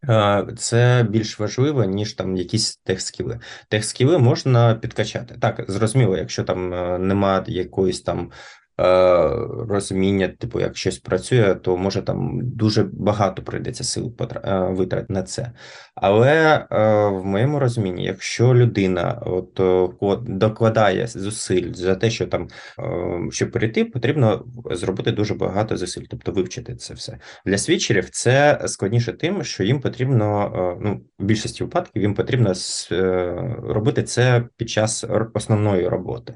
Е, 0.08 0.46
це 0.56 1.06
більш 1.10 1.40
важливо, 1.40 1.84
ніж 1.84 2.12
там 2.12 2.36
якісь 2.36 2.76
техскіли. 2.76 3.40
Техскіли 3.68 4.18
можна 4.18 4.74
підкачати. 4.74 5.34
Так, 5.40 5.64
зрозуміло, 5.68 6.16
якщо 6.16 6.44
там 6.44 6.74
е, 6.74 6.98
немає 6.98 7.44
якоїсь 7.46 8.00
там 8.00 8.30
розуміння, 9.68 10.28
типу, 10.28 10.60
як 10.60 10.76
щось 10.76 10.98
працює, 10.98 11.54
то 11.54 11.76
може 11.76 12.02
там 12.02 12.40
дуже 12.42 12.82
багато 12.92 13.42
прийдеться 13.42 13.84
сил 13.84 14.14
е, 14.20 14.58
витрат 14.70 15.10
на 15.10 15.22
це. 15.22 15.52
Але 15.94 16.66
е, 16.70 17.08
в 17.08 17.24
моєму 17.24 17.58
розумінні, 17.58 18.04
якщо 18.04 18.54
людина 18.54 19.22
от 19.24 19.60
докладає 20.28 21.06
зусиль 21.06 21.72
за 21.72 21.94
те, 21.94 22.10
що 22.10 22.26
там 22.26 22.48
щоб 23.30 23.50
перейти, 23.50 23.84
потрібно 23.84 24.44
зробити 24.70 25.12
дуже 25.12 25.34
багато 25.34 25.76
зусиль, 25.76 26.04
тобто 26.10 26.32
вивчити 26.32 26.74
це 26.74 26.94
все 26.94 27.18
для 27.46 27.58
свідчерів. 27.58 28.10
Це 28.10 28.60
складніше 28.66 29.12
тим, 29.12 29.44
що 29.44 29.64
їм 29.64 29.80
потрібно 29.80 30.50
ну 30.82 31.00
в 31.18 31.24
більшості 31.24 31.64
випадків 31.64 32.02
їм 32.02 32.14
потрібно 32.14 32.52
робити 33.62 34.02
це 34.02 34.44
під 34.56 34.70
час 34.70 35.04
основної 35.34 35.88
роботи. 35.88 36.34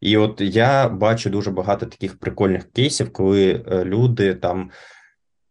І 0.00 0.16
от 0.16 0.40
я 0.40 0.88
бачу 0.88 1.30
дуже 1.30 1.50
багато 1.50 1.86
таких 1.86 2.18
прикольних 2.18 2.72
кейсів, 2.72 3.12
коли 3.12 3.64
е, 3.66 3.84
люди 3.84 4.34
там. 4.34 4.70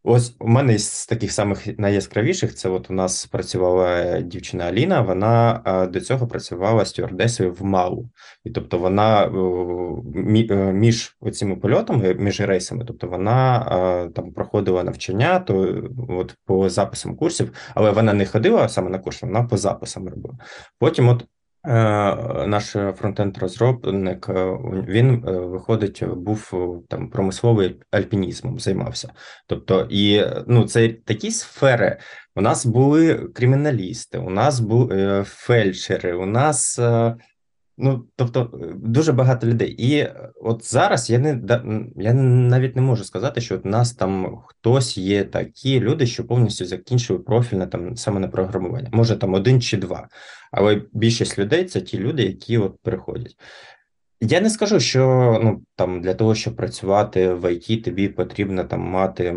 Ось 0.09 0.35
у 0.39 0.47
мене 0.47 0.73
із 0.73 1.05
таких 1.05 1.31
самих 1.31 1.79
найяскравіших 1.79 2.55
це 2.55 2.69
от 2.69 2.89
у 2.89 2.93
нас 2.93 3.25
працювала 3.25 4.21
дівчина 4.21 4.63
Аліна. 4.63 5.01
Вона 5.01 5.61
е, 5.65 5.87
до 5.87 6.01
цього 6.01 6.27
працювала 6.27 6.85
стюардесою 6.85 7.53
в 7.53 7.63
Малу, 7.63 8.09
і 8.43 8.49
тобто 8.49 8.77
вона 8.77 9.25
е, 9.25 10.73
між 10.73 11.17
цими 11.33 11.55
польотами, 11.55 12.13
між 12.13 12.41
рейсами, 12.41 12.85
тобто 12.87 13.07
вона 13.07 14.09
там 14.15 14.31
проходила 14.33 14.83
навчання, 14.83 15.39
то 15.39 15.83
от 16.09 16.35
по 16.45 16.69
записам 16.69 17.15
курсів, 17.15 17.53
але 17.75 17.91
вона 17.91 18.13
не 18.13 18.25
ходила 18.25 18.69
саме 18.69 18.89
на 18.89 18.99
курси, 18.99 19.25
вона 19.25 19.43
по 19.43 19.57
записам 19.57 20.09
робила. 20.09 20.37
Потім, 20.79 21.09
от 21.09 21.25
наш 22.47 22.75
фронтенд-розробник 22.75 24.29
е, 24.29 24.57
він 24.87 25.23
е, 25.27 25.31
виходить, 25.31 26.03
був 26.05 26.53
там 26.89 27.09
промисловий 27.09 27.79
альпінізмом, 27.91 28.59
займався. 28.59 29.13
Тобто, 29.47 29.87
і 29.89 30.23
ну 30.47 30.63
це 30.63 30.89
такі 30.89 31.31
сфери. 31.31 31.99
У 32.35 32.41
нас 32.41 32.65
були 32.65 33.15
криміналісти, 33.15 34.17
у 34.17 34.29
нас 34.29 34.59
були 34.59 35.23
фельдшери, 35.27 36.13
у 36.13 36.25
нас 36.25 36.79
Ну, 37.79 38.05
тобто, 38.15 38.51
дуже 38.75 39.13
багато 39.13 39.47
людей. 39.47 39.75
І 39.77 40.07
от 40.41 40.71
зараз 40.71 41.09
я 41.09 41.19
не 41.19 41.41
я 41.95 42.13
навіть 42.13 42.75
не 42.75 42.81
можу 42.81 43.03
сказати, 43.03 43.41
що 43.41 43.55
от 43.55 43.65
нас 43.65 43.93
там 43.93 44.37
хтось 44.45 44.97
є 44.97 45.23
такі 45.23 45.79
люди, 45.79 46.05
що 46.05 46.27
повністю 46.27 46.65
закінчили 46.65 47.19
профільне 47.19 47.67
там 47.67 47.95
саме 47.97 48.19
на 48.19 48.27
програмування. 48.27 48.89
Може 48.91 49.15
там 49.15 49.33
один 49.33 49.61
чи 49.61 49.77
два. 49.77 50.07
Але 50.51 50.81
більшість 50.93 51.39
людей 51.39 51.65
це 51.65 51.81
ті 51.81 51.99
люди, 51.99 52.23
які 52.23 52.57
от 52.57 52.77
приходять. 52.81 53.35
Я 54.21 54.41
не 54.41 54.49
скажу, 54.49 54.79
що 54.79 55.39
ну 55.43 55.61
там 55.75 56.01
для 56.01 56.13
того, 56.13 56.35
щоб 56.35 56.55
працювати 56.55 57.33
в 57.33 57.53
ІТ, 57.53 57.83
тобі 57.83 58.07
потрібно 58.07 58.63
там 58.63 58.81
мати 58.81 59.35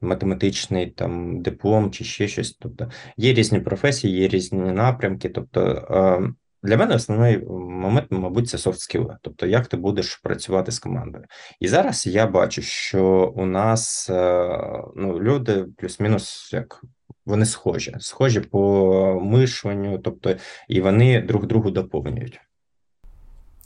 математичний 0.00 0.86
там 0.86 1.42
диплом 1.42 1.90
чи 1.90 2.04
ще 2.04 2.28
щось. 2.28 2.52
Тобто 2.52 2.90
є 3.16 3.34
різні 3.34 3.60
професії, 3.60 4.20
є 4.20 4.28
різні 4.28 4.72
напрямки. 4.72 5.28
Тобто 5.28 5.60
е, 5.90 6.32
для 6.62 6.76
мене 6.76 6.94
основний 6.94 7.44
момент, 7.48 8.06
мабуть, 8.10 8.48
це 8.48 8.58
софт 8.58 8.80
скіли, 8.80 9.16
тобто 9.22 9.46
як 9.46 9.66
ти 9.66 9.76
будеш 9.76 10.16
працювати 10.16 10.72
з 10.72 10.78
командою. 10.78 11.24
І 11.60 11.68
зараз 11.68 12.06
я 12.06 12.26
бачу, 12.26 12.62
що 12.62 13.32
у 13.36 13.46
нас 13.46 14.10
е, 14.10 14.58
ну 14.96 15.20
люди 15.20 15.64
плюс-мінус 15.78 16.50
як. 16.52 16.80
Вони 17.26 17.46
схожі, 17.46 17.96
схожі 18.00 18.40
по 18.40 19.20
мишленню, 19.22 19.98
тобто 19.98 20.36
і 20.68 20.80
вони 20.80 21.20
друг 21.20 21.46
другу 21.46 21.70
доповнюють. 21.70 22.40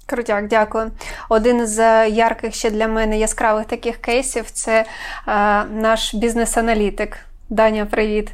Крутяк, 0.06 0.48
дякую. 0.48 0.90
Один 1.28 1.66
з 1.66 2.08
ярких 2.08 2.54
ще 2.54 2.70
для 2.70 2.88
мене 2.88 3.18
яскравих 3.18 3.66
таких 3.66 3.96
кейсів 3.96 4.50
це 4.50 4.80
е, 4.80 4.84
наш 5.64 6.14
бізнес-аналітик. 6.14 7.25
Даня, 7.50 7.86
привіт. 7.86 8.32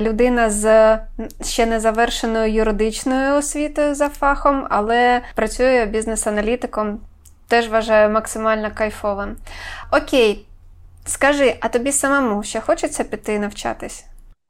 Людина 0.00 0.50
з 0.50 0.98
ще 1.42 1.66
не 1.66 1.80
завершеною 1.80 2.52
юридичною 2.52 3.34
освітою 3.34 3.94
за 3.94 4.08
фахом, 4.08 4.66
але 4.70 5.22
працює 5.34 5.86
бізнес-аналітиком. 5.86 7.00
Теж 7.48 7.68
вважаю 7.68 8.10
максимально 8.10 8.70
кайфовим. 8.74 9.36
Окей, 9.92 10.46
скажи, 11.04 11.54
а 11.60 11.68
тобі 11.68 11.92
самому 11.92 12.42
ще 12.42 12.60
хочеться 12.60 13.04
піти 13.04 13.38
навчатись? 13.38 14.04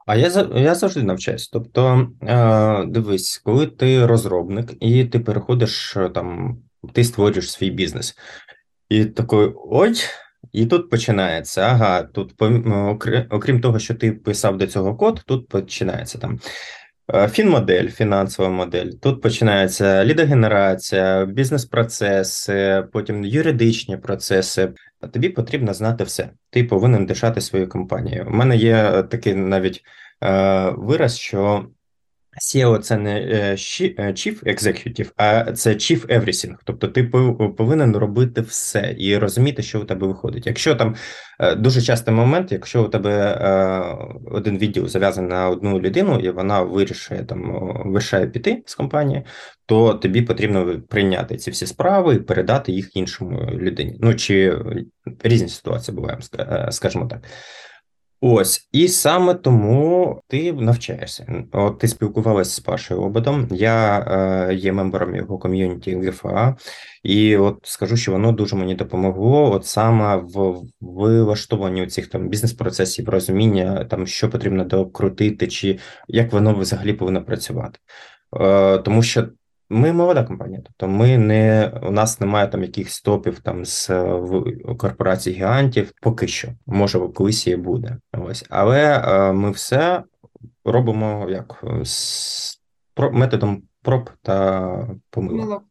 А 0.06 0.16
я 0.16 0.48
я 0.54 0.74
завжди 0.74 1.02
навчаюсь. 1.02 1.48
Тобто, 1.48 2.08
е, 2.22 2.84
дивись, 2.86 3.38
коли 3.44 3.66
ти 3.66 4.06
розробник 4.06 4.72
і 4.80 5.04
ти 5.04 5.20
переходиш 5.20 5.96
е, 5.96 6.08
там, 6.08 6.56
ти 6.92 7.04
створюєш 7.04 7.52
свій 7.52 7.70
бізнес, 7.70 8.16
і 8.88 9.04
такий 9.04 9.52
ой, 9.70 9.94
і 10.56 10.66
тут 10.66 10.90
починається. 10.90 11.60
Ага, 11.62 12.02
тут 12.02 12.34
окрім 13.30 13.60
того, 13.60 13.78
що 13.78 13.94
ти 13.94 14.12
писав 14.12 14.58
до 14.58 14.66
цього 14.66 14.96
код, 14.96 15.22
тут 15.26 15.48
починається 15.48 16.18
там. 16.18 16.40
Е, 17.14 17.28
фінмодель, 17.28 17.88
фінансова 17.88 18.48
модель. 18.48 18.90
Тут 19.02 19.22
починається 19.22 20.04
лідогенерація, 20.04 21.24
бізнес-процеси, 21.24 22.84
потім 22.92 23.24
юридичні 23.24 23.96
процеси. 23.96 24.72
Тобі 25.12 25.28
потрібно 25.28 25.74
знати 25.74 26.04
все. 26.04 26.30
Ти 26.50 26.64
повинен 26.64 27.06
дишати 27.06 27.40
свою 27.40 27.68
компанію. 27.68 28.26
У 28.28 28.30
мене 28.30 28.56
є 28.56 29.02
такий 29.10 29.34
навіть 29.34 29.82
е, 30.24 30.70
вираз, 30.70 31.18
що 31.18 31.66
SEO– 32.40 32.78
це 32.80 32.96
не 32.96 33.20
е, 33.20 33.56
е, 33.98 34.06
Chief 34.12 34.44
Executive, 34.44 35.12
а 35.16 35.52
це 35.52 35.70
Chief 35.70 36.06
Everything. 36.06 36.54
Тобто 36.64 36.88
ти 36.88 37.04
повинен 37.56 37.96
робити 37.96 38.40
все 38.40 38.94
і 38.98 39.18
розуміти, 39.18 39.62
що 39.62 39.80
у 39.80 39.84
тебе 39.84 40.06
виходить. 40.06 40.46
Якщо 40.46 40.74
там 40.74 40.94
е, 41.40 41.54
дуже 41.54 41.82
частий 41.82 42.14
момент, 42.14 42.52
якщо 42.52 42.84
у 42.84 42.88
тебе 42.88 43.34
один 44.32 44.58
відділ 44.58 44.88
зав'язаний 44.88 45.30
на 45.30 45.48
одну 45.48 45.80
людину, 45.80 46.18
і 46.20 46.30
вона 46.30 46.62
вирішує 46.62 47.24
там 47.24 47.72
вирішає 47.86 48.26
піти 48.26 48.62
з 48.66 48.74
компанії, 48.74 49.22
то 49.66 49.94
тобі 49.94 50.22
потрібно 50.22 50.80
прийняти 50.88 51.36
ці 51.36 51.50
всі 51.50 51.66
справи 51.66 52.14
і 52.14 52.18
передати 52.18 52.72
їх 52.72 52.96
іншому 52.96 53.50
людині. 53.52 53.96
Ну 54.00 54.14
чи 54.14 54.58
різні 55.22 55.48
ситуації 55.48 55.94
буваємо, 55.94 56.22
скажімо 56.70 57.06
так. 57.06 57.20
Ось, 58.20 58.68
і 58.72 58.88
саме 58.88 59.34
тому 59.34 60.22
ти 60.28 60.52
навчаєшся. 60.52 61.44
От 61.52 61.78
ти 61.78 61.88
спілкувалася 61.88 62.50
з 62.50 62.60
Пашою 62.60 63.00
Ободом. 63.00 63.48
Я 63.50 63.98
е, 64.50 64.54
є 64.54 64.72
мембером 64.72 65.16
його 65.16 65.38
ком'юніті 65.38 65.96
ГФА, 65.96 66.56
і 67.02 67.36
от 67.36 67.58
скажу, 67.62 67.96
що 67.96 68.12
воно 68.12 68.32
дуже 68.32 68.56
мені 68.56 68.74
допомогло. 68.74 69.52
От 69.52 69.66
саме 69.66 70.16
в 70.16 70.62
вилаштуванні 70.80 71.86
цих 71.86 72.06
там 72.06 72.28
бізнес-процесів, 72.28 73.08
розуміння 73.08 73.84
там, 73.84 74.06
що 74.06 74.30
потрібно 74.30 74.64
докрутити, 74.64 75.46
чи 75.46 75.78
як 76.08 76.32
воно 76.32 76.54
взагалі 76.54 76.92
повинно 76.92 77.24
працювати. 77.24 77.78
Е, 78.40 78.78
Тому 78.78 79.02
що 79.02 79.28
ми 79.68 79.92
молода 79.92 80.24
компанія, 80.24 80.62
тобто 80.64 80.88
ми 80.88 81.18
не 81.18 81.72
у 81.82 81.90
нас 81.90 82.20
немає 82.20 82.48
там 82.48 82.62
якихось 82.62 83.00
топів 83.00 83.40
там 83.40 83.64
з 83.64 83.86
корпорацій 84.78 85.30
гігантів. 85.30 85.92
Поки 86.02 86.28
що, 86.28 86.48
може, 86.66 86.98
колись 86.98 87.46
і 87.46 87.56
буде. 87.56 87.96
Ось, 88.12 88.44
але 88.50 89.02
е, 89.04 89.32
ми 89.32 89.50
все 89.50 90.02
робимо 90.64 91.26
як 91.30 91.64
з 91.82 92.60
методом 93.12 93.62
проб 93.82 94.10
та 94.22 94.88
помилок. 95.10 95.64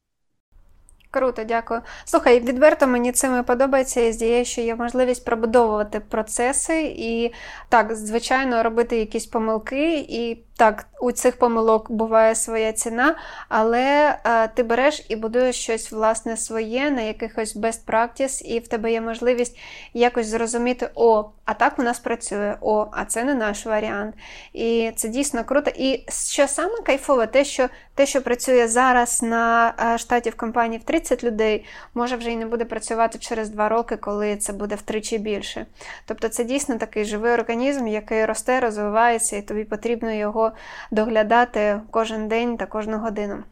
Круто, 1.15 1.43
дякую. 1.43 1.81
Слухай, 2.05 2.39
відверто 2.39 2.87
мені 2.87 3.11
цим 3.11 3.43
подобається 3.43 4.01
і 4.01 4.11
здається, 4.13 4.51
що 4.51 4.61
є 4.61 4.75
можливість 4.75 5.25
пробудовувати 5.25 5.99
процеси 5.99 6.81
і 6.81 7.33
так, 7.69 7.95
звичайно, 7.95 8.63
робити 8.63 8.97
якісь 8.97 9.25
помилки 9.25 9.99
і 10.09 10.45
так, 10.57 10.87
у 11.01 11.11
цих 11.11 11.39
помилок 11.39 11.91
буває 11.91 12.35
своя 12.35 12.73
ціна, 12.73 13.15
але 13.49 14.17
а, 14.23 14.47
ти 14.47 14.63
береш 14.63 15.05
і 15.09 15.15
будуєш 15.15 15.55
щось 15.55 15.91
власне 15.91 16.37
своє 16.37 16.91
на 16.91 17.01
якихось 17.01 17.55
best 17.55 17.85
practice, 17.87 18.43
і 18.43 18.59
в 18.59 18.67
тебе 18.67 18.91
є 18.91 19.01
можливість 19.01 19.57
якось 19.93 20.27
зрозуміти, 20.27 20.89
о, 20.95 21.29
а 21.45 21.53
так 21.53 21.79
у 21.79 21.83
нас 21.83 21.99
працює, 21.99 22.57
о, 22.61 22.87
а 22.91 23.05
це 23.05 23.23
не 23.23 23.33
наш 23.33 23.65
варіант. 23.65 24.15
І 24.53 24.91
це 24.95 25.07
дійсно 25.07 25.43
круто. 25.43 25.71
І 25.75 26.05
що 26.09 26.47
саме 26.47 26.81
кайфове, 26.85 27.27
те, 27.27 27.45
що 27.45 27.69
те, 27.95 28.05
що 28.05 28.21
працює 28.21 28.67
зараз 28.67 29.23
на 29.23 29.73
штаті 29.97 30.29
в 30.29 30.35
компанії 30.35 30.79
в 30.79 30.83
30 30.83 31.23
людей, 31.23 31.65
може 31.93 32.15
вже 32.15 32.31
й 32.31 32.35
не 32.35 32.45
буде 32.45 32.65
працювати 32.65 33.19
через 33.19 33.49
2 33.49 33.69
роки, 33.69 33.97
коли 33.97 34.37
це 34.37 34.53
буде 34.53 34.75
втричі 34.75 35.17
більше. 35.17 35.65
Тобто 36.05 36.29
це 36.29 36.43
дійсно 36.43 36.77
такий 36.77 37.05
живий 37.05 37.33
організм, 37.33 37.87
який 37.87 38.25
росте, 38.25 38.59
розвивається, 38.59 39.37
і 39.37 39.41
тобі 39.41 39.63
потрібно 39.63 40.11
його 40.11 40.51
доглядати 40.91 41.81
кожен 41.91 42.27
день 42.27 42.57
та 42.57 42.65
кожну 42.65 42.97
годину. 42.97 43.43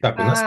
Так, 0.00 0.20
у 0.20 0.24
нас 0.24 0.44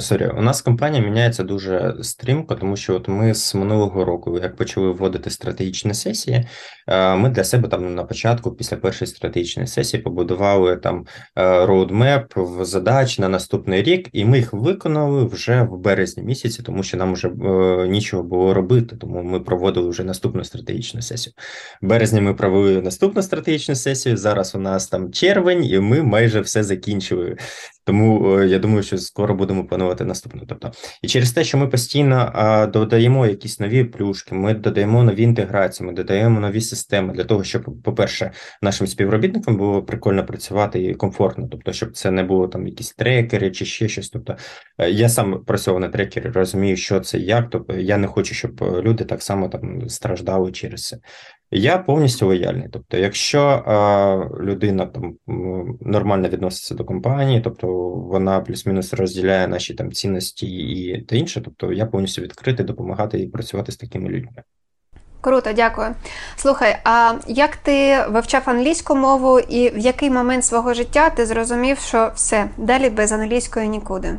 Sorry, 0.00 0.30
у 0.38 0.42
нас 0.42 0.62
компанія 0.62 1.04
міняється 1.04 1.42
дуже 1.42 1.94
стрімко, 2.02 2.54
тому 2.54 2.76
що 2.76 2.94
от 2.94 3.08
ми 3.08 3.34
з 3.34 3.54
минулого 3.54 4.04
року, 4.04 4.38
як 4.42 4.56
почали 4.56 4.92
вводити 4.92 5.30
стратегічні 5.30 5.94
сесії, 5.94 6.46
е, 6.88 7.16
ми 7.16 7.30
для 7.30 7.44
себе 7.44 7.68
там 7.68 7.94
на 7.94 8.04
початку, 8.04 8.52
після 8.52 8.76
першої 8.76 9.08
стратегічної 9.08 9.66
сесії, 9.66 10.02
побудували 10.02 10.76
там 10.76 11.06
roadmap 11.36 12.34
задач 12.60 13.18
на 13.18 13.28
наступний 13.28 13.82
рік, 13.82 14.08
і 14.12 14.24
ми 14.24 14.36
їх 14.36 14.52
виконали 14.52 15.24
вже 15.24 15.62
в 15.62 15.78
березні 15.78 16.22
місяці, 16.22 16.62
тому 16.62 16.82
що 16.82 16.96
нам 16.96 17.12
вже 17.12 17.28
е, 17.28 17.88
нічого 17.88 18.22
було 18.22 18.54
робити. 18.54 18.96
Тому 18.96 19.22
ми 19.22 19.40
проводили 19.40 19.88
вже 19.88 20.04
наступну 20.04 20.44
стратегічну 20.44 21.02
сесію. 21.02 21.34
В 21.82 21.86
березні 21.86 22.20
ми 22.20 22.34
провели 22.34 22.82
наступну 22.82 23.22
стратегічну 23.22 23.74
сесію. 23.74 24.16
Зараз 24.16 24.54
у 24.54 24.58
нас 24.58 24.86
там 24.86 25.12
червень, 25.12 25.64
і 25.64 25.78
ми 25.78 26.02
майже 26.02 26.40
все 26.40 26.62
закінчили. 26.62 27.36
Тому 27.84 28.38
е, 28.38 28.48
я 28.48 28.58
думаю, 28.58 28.82
що 28.82 28.98
скоро 28.98 29.34
будемо 29.34 29.64
планувати 29.64 30.04
наступну. 30.04 30.42
Тобто, 30.48 30.72
і 31.02 31.08
через 31.08 31.32
те, 31.32 31.44
що 31.44 31.58
ми 31.58 31.66
постійно 31.66 32.30
а, 32.34 32.66
додаємо 32.66 33.26
якісь 33.26 33.60
нові 33.60 33.84
плюшки, 33.84 34.34
ми 34.34 34.54
додаємо 34.54 35.02
нові 35.02 35.22
інтеграції, 35.22 35.86
ми 35.86 35.92
додаємо 35.92 36.40
нові 36.40 36.60
системи 36.60 37.12
для 37.12 37.24
того, 37.24 37.44
щоб, 37.44 37.82
по-перше, 37.84 38.30
нашим 38.62 38.86
співробітникам 38.86 39.56
було 39.56 39.82
прикольно 39.82 40.26
працювати 40.26 40.82
і 40.82 40.94
комфортно, 40.94 41.48
тобто, 41.50 41.72
щоб 41.72 41.92
це 41.96 42.10
не 42.10 42.22
було 42.22 42.48
там 42.48 42.66
якісь 42.66 42.92
трекери 42.92 43.50
чи 43.50 43.64
ще 43.64 43.88
щось. 43.88 44.10
Тобто 44.10 44.36
е, 44.78 44.90
я 44.90 45.08
сам 45.08 45.44
працював 45.44 45.80
на 45.80 45.88
трекері, 45.88 46.28
розумію, 46.28 46.76
що 46.76 47.00
це 47.00 47.18
як. 47.18 47.50
Тобто 47.50 47.74
я 47.74 47.96
не 47.96 48.06
хочу, 48.06 48.34
щоб 48.34 48.62
люди 48.62 49.04
так 49.04 49.22
само 49.22 49.48
там 49.48 49.88
страждали 49.88 50.52
через 50.52 50.86
це. 50.86 50.98
Я 51.54 51.78
повністю 51.78 52.26
лояльний. 52.26 52.68
Тобто, 52.72 52.96
якщо 52.96 53.40
а, 53.40 54.16
людина 54.40 54.86
там 54.86 55.14
нормально 55.80 56.28
відноситься 56.28 56.74
до 56.74 56.84
компанії, 56.84 57.40
тобто 57.40 57.66
вона 57.88 58.40
плюс-мінус 58.40 58.94
розділяє 58.94 59.48
наші 59.48 59.74
там 59.74 59.92
цінності 59.92 60.46
і 60.46 61.02
та 61.02 61.16
інше, 61.16 61.40
тобто 61.44 61.72
я 61.72 61.86
повністю 61.86 62.22
відкритий 62.22 62.66
допомагати 62.66 63.18
і 63.18 63.26
працювати 63.26 63.72
з 63.72 63.76
такими 63.76 64.08
людьми. 64.08 64.42
Круто, 65.20 65.52
дякую. 65.52 65.94
Слухай, 66.36 66.76
а 66.84 67.14
як 67.26 67.56
ти 67.56 68.04
вивчав 68.08 68.42
англійську 68.46 68.96
мову, 68.96 69.38
і 69.38 69.70
в 69.70 69.78
який 69.78 70.10
момент 70.10 70.44
свого 70.44 70.74
життя 70.74 71.10
ти 71.10 71.26
зрозумів, 71.26 71.78
що 71.78 72.12
все 72.14 72.48
далі 72.58 72.90
без 72.90 73.12
англійської 73.12 73.68
нікуди? 73.68 74.18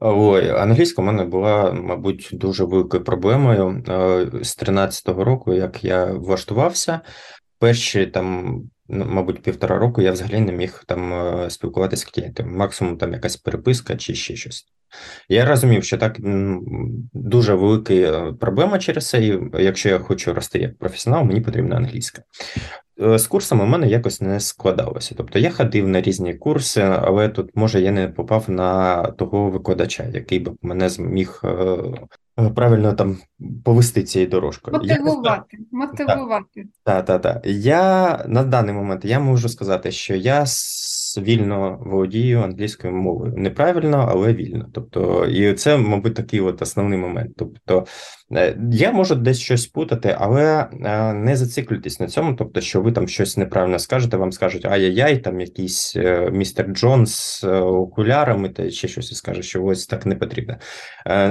Ой, 0.00 0.50
англійська 0.50 1.02
в 1.02 1.04
мене 1.04 1.24
була, 1.24 1.72
мабуть, 1.72 2.28
дуже 2.32 2.64
великою 2.64 3.04
проблемою 3.04 3.84
е, 3.88 4.44
з 4.44 4.58
13-го 4.62 5.24
року, 5.24 5.54
як 5.54 5.84
я 5.84 6.04
влаштувався. 6.04 7.00
Перші 7.58 8.06
там 8.06 8.56
ну, 8.88 9.04
мабуть, 9.04 9.42
півтора 9.42 9.78
року 9.78 10.02
я 10.02 10.12
взагалі 10.12 10.40
не 10.40 10.52
міг 10.52 10.84
там 10.86 11.12
е, 11.12 11.50
спілкуватися 11.50 12.02
з 12.02 12.04
клієнтом. 12.04 12.56
Максимум 12.56 12.96
там 12.96 13.12
якась 13.12 13.36
переписка 13.36 13.96
чи 13.96 14.14
ще 14.14 14.36
щось. 14.36 14.66
Я 15.28 15.44
розумів, 15.44 15.84
що 15.84 15.98
так 15.98 16.16
дуже 17.12 17.54
велика 17.54 17.94
е, 17.94 18.32
проблема 18.40 18.78
через 18.78 19.08
це, 19.08 19.24
і 19.24 19.40
якщо 19.58 19.88
я 19.88 19.98
хочу 19.98 20.34
рости 20.34 20.58
як 20.58 20.78
професіонал, 20.78 21.24
мені 21.24 21.40
потрібна 21.40 21.76
англійська. 21.76 22.22
Е, 23.02 23.18
з 23.18 23.26
курсами 23.26 23.64
в 23.64 23.68
мене 23.68 23.88
якось 23.88 24.20
не 24.20 24.40
складалося. 24.40 25.14
Тобто 25.18 25.38
я 25.38 25.50
ходив 25.50 25.88
на 25.88 26.00
різні 26.00 26.34
курси, 26.34 26.80
але 26.80 27.28
тут, 27.28 27.50
може, 27.54 27.80
я 27.80 27.90
не 27.90 28.08
попав 28.08 28.50
на 28.50 29.02
того 29.02 29.50
викладача, 29.50 30.04
який 30.14 30.38
би 30.38 30.52
мене 30.62 30.88
зміг 30.88 31.42
Е, 32.40 32.50
правильно 32.50 32.92
там 32.92 33.18
повести 33.64 34.02
цією 34.02 34.30
дорожкою. 34.30 34.76
Мотивувати. 34.76 35.56
Я, 35.60 35.78
мотивувати. 35.78 36.64
Так, 36.84 37.04
так, 37.04 37.22
так. 37.22 37.40
Я 37.46 38.24
на 38.28 38.42
даний 38.42 38.74
момент 38.74 39.04
я 39.04 39.20
можу 39.20 39.48
сказати, 39.48 39.90
що 39.90 40.14
я 40.14 40.44
вільно 41.18 41.78
володію 41.80 42.42
англійською 42.42 42.94
мовою. 42.94 43.34
Неправильно, 43.36 44.08
але 44.10 44.34
вільно. 44.34 44.66
Тобто, 44.72 45.26
і 45.26 45.54
це, 45.54 45.76
мабуть, 45.76 46.14
такий 46.14 46.40
от 46.40 46.62
основний 46.62 46.98
момент. 46.98 47.30
Тобто 47.36 47.78
е, 47.78 47.84
я 48.70 48.92
можу 48.92 49.14
десь 49.14 49.38
щось 49.38 49.66
путати, 49.66 50.16
але 50.18 50.68
е, 50.84 51.12
не 51.12 51.36
зациклюйтесь 51.36 52.00
на 52.00 52.06
цьому. 52.06 52.34
Тобто, 52.34 52.60
що 52.60 52.80
ви 52.80 52.92
там 52.92 53.08
щось 53.08 53.36
неправильно 53.36 53.78
скажете, 53.78 54.16
вам 54.16 54.32
скажуть 54.32 54.64
ай-яй-яй, 54.64 55.18
там 55.18 55.40
якийсь 55.40 55.96
е, 55.96 56.30
містер 56.32 56.66
Джонс 56.66 57.40
з 57.40 57.44
окулярами 57.60 58.48
та 58.48 58.70
ще 58.70 58.88
щось 58.88 59.12
і 59.12 59.14
скаже, 59.14 59.42
що 59.42 59.64
ось 59.64 59.86
так 59.86 60.06
не 60.06 60.16
потрібно. 60.16 60.56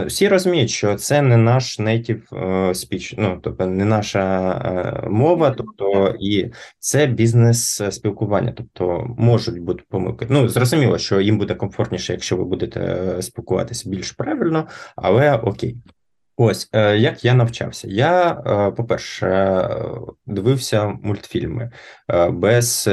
Всі 0.06 0.28
розуміють, 0.28 0.70
що 0.70 0.96
це 0.96 1.22
не 1.22 1.38
наш 1.38 1.80
native 1.80 2.34
speech, 2.74 3.14
ну 3.18 3.40
тобто 3.44 3.66
не 3.66 3.86
наша 3.86 5.04
мова, 5.10 5.52
тобто 5.52 6.16
і 6.20 6.52
це 6.80 7.08
бізнес 7.08 7.82
спілкування, 7.90 8.54
тобто 8.58 9.16
можуть 9.18 9.60
будуть 9.60 9.88
помилки. 9.88 10.28
Ну 10.30 10.48
зрозуміло, 10.50 10.98
що 10.98 11.22
їм 11.22 11.38
буде 11.38 11.56
комфортніше, 11.56 12.14
якщо 12.14 12.38
ви 12.38 12.46
будете 12.46 12.80
е, 12.80 13.22
спілкуватися 13.22 13.90
більш 13.90 14.12
правильно, 14.12 14.68
але 14.96 15.36
окей. 15.36 15.78
Ось 16.42 16.70
е, 16.74 16.98
як 16.98 17.26
я 17.26 17.34
навчався. 17.34 17.88
Я, 17.88 18.32
е, 18.32 18.72
по-перше, 18.72 19.70
дивився 20.26 20.88
мультфільми 20.88 21.72
без 22.30 22.90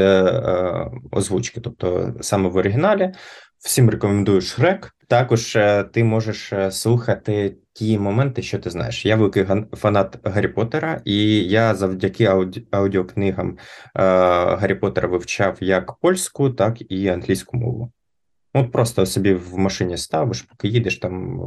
озвучки, 1.13 1.61
тобто 1.61 2.15
саме 2.21 2.49
в 2.49 2.57
оригіналі. 2.57 3.13
Всім 3.59 3.91
рекомендую 3.91 4.41
Шрек. 4.41 4.93
Також 5.09 5.59
ти 5.93 6.05
можеш 6.05 6.53
слухати 6.71 7.57
ті 7.73 7.99
моменти, 7.99 8.43
що 8.43 8.59
ти 8.59 8.71
знаєш. 8.71 9.07
Я 9.07 9.17
великий 9.17 9.45
фанат 9.73 10.19
Гаррі 10.25 10.49
Поттера, 10.49 11.03
і 11.05 11.45
я 11.45 11.75
завдяки 11.75 12.25
ауді... 12.25 12.67
аудіокнигам 12.71 13.51
е, 13.51 13.57
Гаррі 14.57 14.75
Поттера 14.75 15.09
вивчав 15.09 15.57
як 15.61 15.93
польську, 15.93 16.51
так 16.51 16.93
і 16.93 17.09
англійську 17.09 17.57
мову. 17.57 17.93
От 18.55 18.73
просто 18.73 19.07
собі 19.07 19.35
в 19.35 19.59
машині 19.59 19.97
ставиш, 19.97 20.43
поки 20.43 20.69
їдеш 20.69 20.99
там 20.99 21.41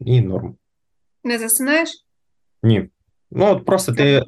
і 0.00 0.20
норм. 0.20 0.56
Не 1.24 1.38
засинаєш? 1.38 1.90
Ні. 2.62 2.88
Ну, 3.30 3.46
от 3.46 3.64
просто 3.64 3.92
ти, 3.92 4.22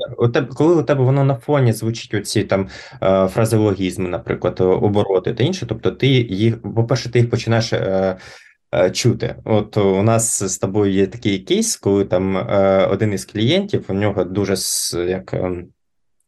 коли 0.54 0.74
у 0.74 0.82
тебе 0.82 1.04
воно 1.04 1.24
на 1.24 1.35
фоні 1.35 1.72
звучить 1.72 2.14
оці 2.14 2.44
там 2.44 2.68
е, 3.02 3.28
фразеологізми, 3.28 4.09
наприклад, 4.09 4.61
обороти 4.61 5.35
та 5.35 5.44
інше, 5.44 5.66
тобто 5.66 5.90
ти 5.90 6.06
їх, 6.06 6.62
по-перше, 6.62 7.11
ти 7.11 7.18
їх 7.18 7.30
починаєш 7.30 7.72
е, 7.72 8.16
Е, 8.74 8.90
чути. 8.90 9.37
От 9.44 9.76
у 9.76 10.02
нас 10.02 10.42
з 10.42 10.59
тобою 10.59 10.92
є 10.92 11.06
такий 11.06 11.38
кейс, 11.38 11.76
коли 11.76 12.04
там 12.04 12.37
е, 12.37 12.87
один 12.87 13.12
із 13.12 13.24
клієнтів 13.24 13.85
у 13.88 13.94
нього 13.94 14.24
дуже 14.24 14.54
як. 15.09 15.35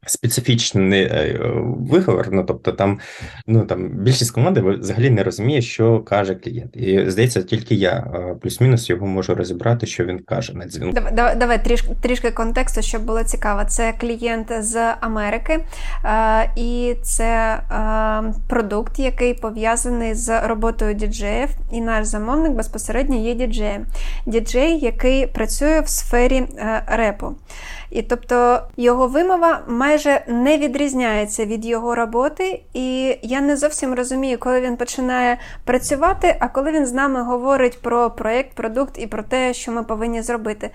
Специфічний 0.08 1.02
е, 1.02 1.40
виговор, 1.64 2.28
ну 2.32 2.44
тобто 2.44 2.72
там 2.72 2.98
ну 3.46 3.64
там 3.64 3.88
більшість 3.88 4.30
команди 4.30 4.60
взагалі 4.60 5.10
не 5.10 5.22
розуміє, 5.22 5.62
що 5.62 6.00
каже 6.00 6.34
клієнт. 6.34 6.76
І 6.76 7.10
здається, 7.10 7.42
тільки 7.42 7.74
я 7.74 8.06
плюс-мінус 8.42 8.90
його 8.90 9.06
можу 9.06 9.34
розібрати, 9.34 9.86
що 9.86 10.04
він 10.04 10.18
каже 10.18 10.56
на 10.56 10.64
дзвінку. 10.64 11.00
Давай, 11.12 11.36
давай 11.36 11.64
трішки 11.64 11.88
трішки 12.02 12.30
контексту, 12.30 12.82
щоб 12.82 13.02
було 13.02 13.24
цікаво. 13.24 13.64
Це 13.68 13.94
клієнт 14.00 14.52
з 14.60 14.94
Америки, 15.00 15.64
і 16.56 16.94
це 17.02 17.58
продукт, 18.48 18.98
який 18.98 19.34
пов'язаний 19.34 20.14
з 20.14 20.48
роботою 20.48 20.94
діджеїв, 20.94 21.48
і 21.72 21.80
наш 21.80 22.06
замовник 22.06 22.52
безпосередньо 22.52 23.16
є 23.16 23.34
діджеєм. 23.34 23.86
Діджей, 24.26 24.78
який 24.78 25.26
працює 25.26 25.80
в 25.80 25.88
сфері 25.88 26.36
е, 26.36 26.82
репу. 26.86 27.36
І 27.90 28.02
тобто 28.02 28.60
його 28.76 29.08
вимова 29.08 29.60
майже 29.68 29.97
не 30.26 30.58
відрізняється 30.58 31.44
від 31.44 31.66
його 31.66 31.94
роботи, 31.94 32.62
і 32.74 33.18
я 33.22 33.40
не 33.40 33.56
зовсім 33.56 33.94
розумію, 33.94 34.38
коли 34.38 34.60
він 34.60 34.76
починає 34.76 35.38
працювати, 35.64 36.36
а 36.40 36.48
коли 36.48 36.72
він 36.72 36.86
з 36.86 36.92
нами 36.92 37.22
говорить 37.22 37.82
про 37.82 38.10
проєкт, 38.10 38.52
продукт 38.54 38.98
і 38.98 39.06
про 39.06 39.22
те, 39.22 39.54
що 39.54 39.72
ми 39.72 39.82
повинні 39.82 40.22
зробити. 40.22 40.70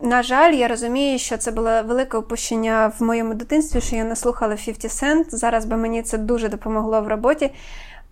На 0.00 0.22
жаль, 0.22 0.52
я 0.52 0.68
розумію, 0.68 1.18
що 1.18 1.36
це 1.36 1.50
було 1.50 1.70
велике 1.86 2.18
опущення 2.18 2.92
в 2.98 3.02
моєму 3.02 3.34
дитинстві, 3.34 3.80
що 3.80 3.96
я 3.96 4.04
не 4.04 4.16
слухала 4.16 4.56
50 4.56 4.90
Cent. 4.90 5.24
Зараз 5.28 5.64
би 5.64 5.76
мені 5.76 6.02
це 6.02 6.18
дуже 6.18 6.48
допомогло 6.48 7.02
в 7.02 7.08
роботі. 7.08 7.50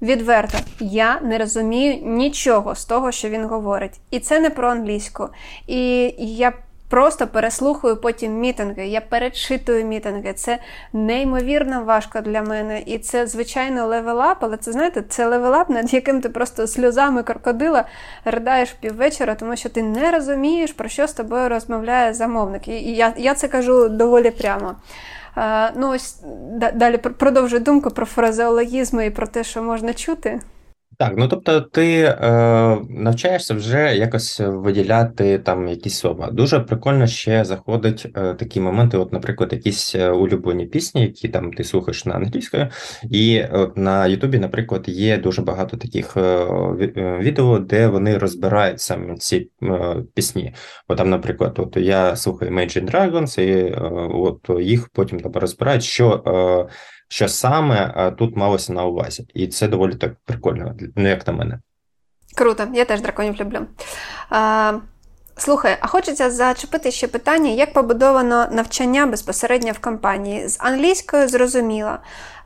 Відверто, 0.03 0.59
я 0.81 1.21
не 1.21 1.39
розумію 1.39 1.99
нічого 2.03 2.75
з 2.75 2.85
того, 2.85 3.13
що 3.13 3.29
він 3.29 3.45
говорить. 3.45 4.01
І 4.11 4.21
це 4.21 4.41
не 4.41 4.51
про 4.51 4.69
англійську. 4.69 5.29
І 5.67 6.15
я 6.19 6.53
просто 6.93 7.27
переслухаю 7.27 7.97
потім 7.97 8.33
мітинги. 8.33 8.87
Я 8.87 9.01
перечитую 9.01 9.85
мітинги. 9.85 10.33
Це 10.33 10.59
неймовірно 10.93 11.85
важко 11.85 12.21
для 12.21 12.43
мене. 12.43 12.83
І 12.87 12.99
це, 12.99 13.27
звичайно, 13.27 13.87
level 13.87 14.18
up, 14.18 14.37
але 14.41 14.57
це 14.57 14.73
знаєте, 14.73 15.05
це 15.09 15.27
level 15.27 15.54
up, 15.54 15.71
над 15.71 15.95
яким 15.95 16.21
ти 16.21 16.29
просто 16.29 16.67
сльозами 16.67 17.23
крокодила 17.23 17.85
ридаєш 18.25 18.73
піввечора, 18.73 19.35
тому 19.35 19.57
що 19.57 19.69
ти 19.69 19.83
не 19.83 20.11
розумієш, 20.11 20.73
про 20.73 20.89
що 20.89 21.07
з 21.07 21.13
тобою 21.13 21.49
розмовляє 21.49 22.15
замовник. 22.15 22.69
І 22.69 22.95
я, 22.95 23.15
я 23.17 23.35
це 23.35 23.49
кажу 23.49 23.89
доволі 23.89 24.31
прямо. 24.31 24.75
Ну, 25.77 25.91
ось 25.91 26.21
далі 26.75 26.97
продовжую 26.97 27.63
думку 27.63 27.91
про 27.91 28.07
фразеологізми 28.07 29.07
і 29.07 29.11
про 29.11 29.27
те, 29.27 29.45
що 29.45 29.63
можна 29.63 29.95
чути. 29.95 30.41
Так, 31.03 31.15
ну 31.17 31.29
тобто 31.29 31.61
ти 31.61 32.03
е, 32.03 32.17
навчаєшся 32.91 33.55
вже 33.55 33.97
якось 33.97 34.41
виділяти 34.41 35.39
там 35.39 35.69
якісь 35.69 35.99
слова. 35.99 36.31
Дуже 36.31 36.61
прикольно 36.61 37.07
ще 37.07 37.45
заходить 37.45 38.07
е, 38.17 38.35
такі 38.35 38.61
моменти, 38.61 38.99
от, 38.99 39.13
наприклад, 39.13 39.53
якісь 39.53 39.95
е, 39.95 40.11
улюблені 40.11 40.67
пісні, 40.67 41.03
які 41.03 41.29
там 41.29 41.53
ти 41.53 41.65
слухаєш 41.65 42.05
на 42.05 42.15
англійською, 42.15 42.69
і 43.11 43.43
от 43.53 43.77
на 43.77 44.07
Ютубі, 44.07 44.39
наприклад, 44.39 44.85
є 44.89 45.19
дуже 45.19 45.43
багато 45.43 45.77
таких 45.77 46.17
е, 46.17 46.21
е 46.21 47.19
відео, 47.21 47.59
де 47.59 47.89
вони 47.89 48.19
розбирають 48.19 48.81
саме 48.81 49.17
ці 49.17 49.51
е, 49.63 49.97
пісні. 50.15 50.55
Бо 50.89 50.95
там, 50.95 51.11
наприклад, 51.11 51.55
от 51.59 51.77
я 51.77 52.17
слухаю 52.17 52.51
Imagine 52.51 52.91
Dragons, 52.91 53.41
і 53.41 53.51
е, 53.51 53.79
от 54.15 54.63
їх 54.65 54.89
потім 54.89 55.21
там 55.21 55.33
розбирають, 55.33 55.85
що 55.85 56.69
що 57.13 57.29
саме 57.29 57.95
е, 57.97 58.11
тут 58.11 58.37
малося 58.37 58.73
на 58.73 58.85
увазі, 58.85 59.27
і 59.35 59.47
це 59.47 59.69
доволі 59.69 59.95
так 59.95 60.15
прикольно, 60.25 60.75
ну 60.97 61.09
як 61.09 61.27
на 61.27 61.33
мене. 61.33 61.59
Круто, 62.37 62.69
я 62.75 62.85
теж 62.85 63.01
драконів 63.01 63.41
люблю. 63.41 63.67
Слухай, 65.37 65.77
а 65.81 65.87
хочеться 65.87 66.31
зачепити 66.31 66.91
ще 66.91 67.09
питання, 67.09 67.51
як 67.51 67.73
побудовано 67.73 68.47
навчання 68.51 69.07
безпосередньо 69.07 69.73
в 69.73 69.79
компанії. 69.79 70.49
З 70.49 70.57
англійською 70.61 71.29
зрозуміло. 71.29 71.97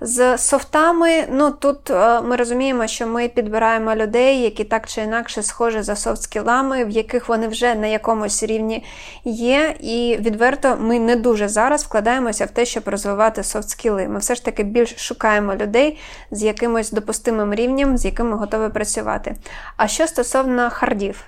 З 0.00 0.38
софтами, 0.38 1.24
ну 1.30 1.50
тут 1.50 1.90
е, 1.90 2.20
ми 2.20 2.36
розуміємо, 2.36 2.86
що 2.86 3.06
ми 3.06 3.28
підбираємо 3.28 3.94
людей, 3.94 4.42
які 4.42 4.64
так 4.64 4.88
чи 4.88 5.00
інакше 5.00 5.42
схожі 5.42 5.82
за 5.82 5.92
софт-скілами, 5.92 6.84
в 6.84 6.90
яких 6.90 7.28
вони 7.28 7.48
вже 7.48 7.74
на 7.74 7.86
якомусь 7.86 8.42
рівні 8.42 8.84
є. 9.24 9.74
І 9.80 10.18
відверто 10.20 10.76
ми 10.80 10.98
не 10.98 11.16
дуже 11.16 11.48
зараз 11.48 11.84
вкладаємося 11.84 12.44
в 12.44 12.50
те, 12.50 12.64
щоб 12.64 12.88
розвивати 12.88 13.42
софт-скіли. 13.42 14.08
Ми 14.08 14.18
все 14.18 14.34
ж 14.34 14.44
таки 14.44 14.62
більш 14.62 14.96
шукаємо 14.96 15.54
людей 15.54 15.98
з 16.30 16.42
якимось 16.42 16.90
допустимим 16.90 17.54
рівнем, 17.54 17.98
з 17.98 18.04
яким 18.04 18.30
ми 18.30 18.36
готові 18.36 18.72
працювати. 18.72 19.34
А 19.76 19.88
що 19.88 20.06
стосовно 20.06 20.70
хардів? 20.70 21.24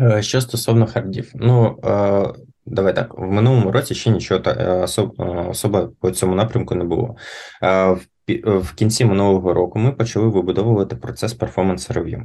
Е, 0.00 0.22
що 0.22 0.40
стосовно 0.40 0.86
хардів, 0.86 1.32
ну 1.34 1.78
е, 1.84 2.32
давай 2.66 2.94
так, 2.94 3.18
в 3.18 3.22
минулому 3.22 3.72
році 3.72 3.94
ще 3.94 4.10
нічого 4.10 4.42
особа 5.50 5.88
по 6.00 6.10
цьому 6.10 6.34
напрямку 6.34 6.74
не 6.74 6.84
було. 6.84 7.16
В 7.62 7.98
в 8.44 8.74
кінці 8.74 9.04
минулого 9.04 9.54
року 9.54 9.78
ми 9.78 9.92
почали 9.92 10.28
вибудовувати 10.28 10.96
процес 10.96 11.34
перформанс 11.34 11.90
рев'ю. 11.90 12.22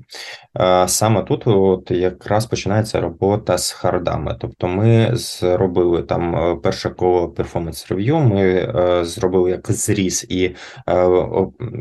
Саме 0.87 1.23
тут 1.23 1.47
от 1.47 1.91
якраз 1.91 2.45
починається 2.45 3.01
робота 3.01 3.57
з 3.57 3.71
хардами. 3.71 4.37
Тобто 4.39 4.67
ми 4.67 5.09
зробили 5.13 6.01
там 6.01 6.35
е, 6.35 6.55
перше 6.55 6.89
коло 6.89 7.29
перформанс 7.29 7.91
рев'ю, 7.91 8.19
ми 8.19 8.41
е, 8.41 9.05
зробили 9.05 9.49
як 9.49 9.71
зріз 9.71 10.25
і 10.29 10.45
е, 10.45 10.55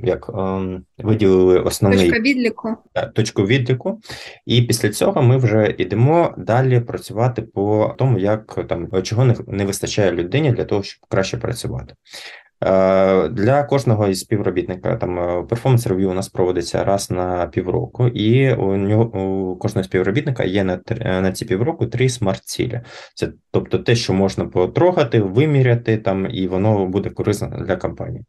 як 0.04 0.30
виділили 0.98 1.60
основний 1.60 2.10
точку 2.10 2.22
відліку. 2.22 2.76
точку 3.14 3.42
відліку. 3.42 4.00
І 4.46 4.62
після 4.62 4.88
цього 4.88 5.22
ми 5.22 5.36
вже 5.36 5.74
йдемо 5.78 6.34
далі 6.38 6.80
працювати 6.80 7.42
по 7.42 7.94
тому, 7.98 8.18
як 8.18 8.66
там 8.68 9.02
чого 9.02 9.34
не 9.46 9.64
вистачає 9.64 10.12
людині 10.12 10.52
для 10.52 10.64
того, 10.64 10.82
щоб 10.82 11.06
краще 11.08 11.36
працювати. 11.36 11.94
Для 13.30 13.66
кожного 13.68 14.08
із 14.08 14.20
співробітника 14.20 14.96
там 14.96 15.46
перформанс 15.46 15.86
рев'ю 15.86 16.10
у 16.10 16.14
нас 16.14 16.28
проводиться 16.28 16.84
раз 16.84 17.10
на 17.10 17.46
півроку, 17.46 18.06
і 18.06 18.54
у 18.54 18.76
нього 18.76 19.04
у 19.04 19.56
кожного 19.56 19.84
співробітника 19.84 20.44
є 20.44 20.64
на 20.64 20.80
на 21.04 21.32
ці 21.32 21.44
півроку 21.44 21.86
три 21.86 22.08
смарт-цілі. 22.08 22.80
Це 23.14 23.32
тобто 23.50 23.78
те, 23.78 23.94
що 23.94 24.12
можна 24.12 24.44
потрогати, 24.44 25.20
виміряти 25.20 25.96
там, 25.98 26.26
і 26.30 26.48
воно 26.48 26.86
буде 26.86 27.10
корисно 27.10 27.64
для 27.66 27.76
компанії. 27.76 28.24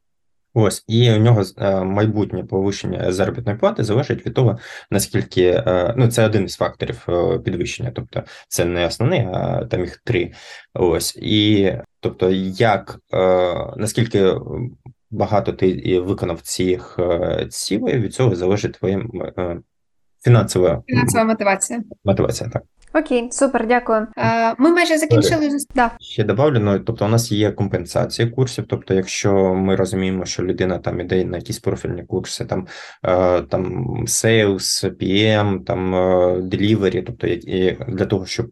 Ось, 0.53 0.85
і 0.87 1.11
у 1.11 1.17
нього 1.17 1.43
е, 1.57 1.83
майбутнє 1.83 2.43
повищення 2.43 3.11
заробітної 3.11 3.57
плати 3.57 3.83
залежить 3.83 4.25
від 4.25 4.33
того, 4.33 4.57
наскільки 4.91 5.43
е, 5.43 5.93
ну 5.97 6.07
це 6.07 6.25
один 6.25 6.43
із 6.43 6.55
факторів 6.55 7.05
е, 7.09 7.39
підвищення, 7.39 7.91
тобто 7.95 8.23
це 8.47 8.65
не 8.65 8.85
основний, 8.85 9.19
а 9.19 9.65
там 9.65 9.81
їх 9.81 9.97
три. 9.97 10.31
Ось 10.73 11.15
і 11.15 11.73
тобто, 12.01 12.29
як 12.55 12.99
наскільки 13.77 14.33
багато 15.11 15.53
ти 15.53 15.99
виконав 15.99 16.41
цих 16.41 16.99
цілей, 17.49 17.99
від 17.99 18.13
цього 18.13 18.35
залежить 18.35 18.73
твоя 18.73 19.01
фінансова 20.23 20.83
фінансова 20.87 21.23
мотивація. 21.23 21.83
Мотивація, 22.03 22.49
так. 22.49 22.63
Окей, 22.93 23.27
супер, 23.31 23.67
дякую. 23.67 24.07
Е, 24.17 24.55
ми 24.57 24.69
майже 24.69 24.97
закінчили. 24.97 25.49
Да. 25.75 25.91
Ще 25.99 26.23
добавлю, 26.23 26.59
ну, 26.59 26.79
тобто 26.79 27.05
у 27.05 27.07
нас 27.07 27.31
є 27.31 27.51
компенсація 27.51 28.27
курсів. 28.27 28.65
Тобто, 28.67 28.93
якщо 28.93 29.53
ми 29.53 29.75
розуміємо, 29.75 30.25
що 30.25 30.43
людина 30.43 30.77
там 30.77 30.99
іде 30.99 31.25
на 31.25 31.37
якісь 31.37 31.59
профільні 31.59 32.03
курси, 32.03 32.45
там 32.45 32.67
е, 33.03 33.41
там 33.41 33.85
sales, 34.07 34.91
PM, 35.01 35.63
там 35.63 35.95
е, 35.95 35.97
delivery, 36.37 37.03
тобто 37.05 37.27
і 37.27 37.77
для 37.87 38.05
того, 38.05 38.25
щоб 38.25 38.47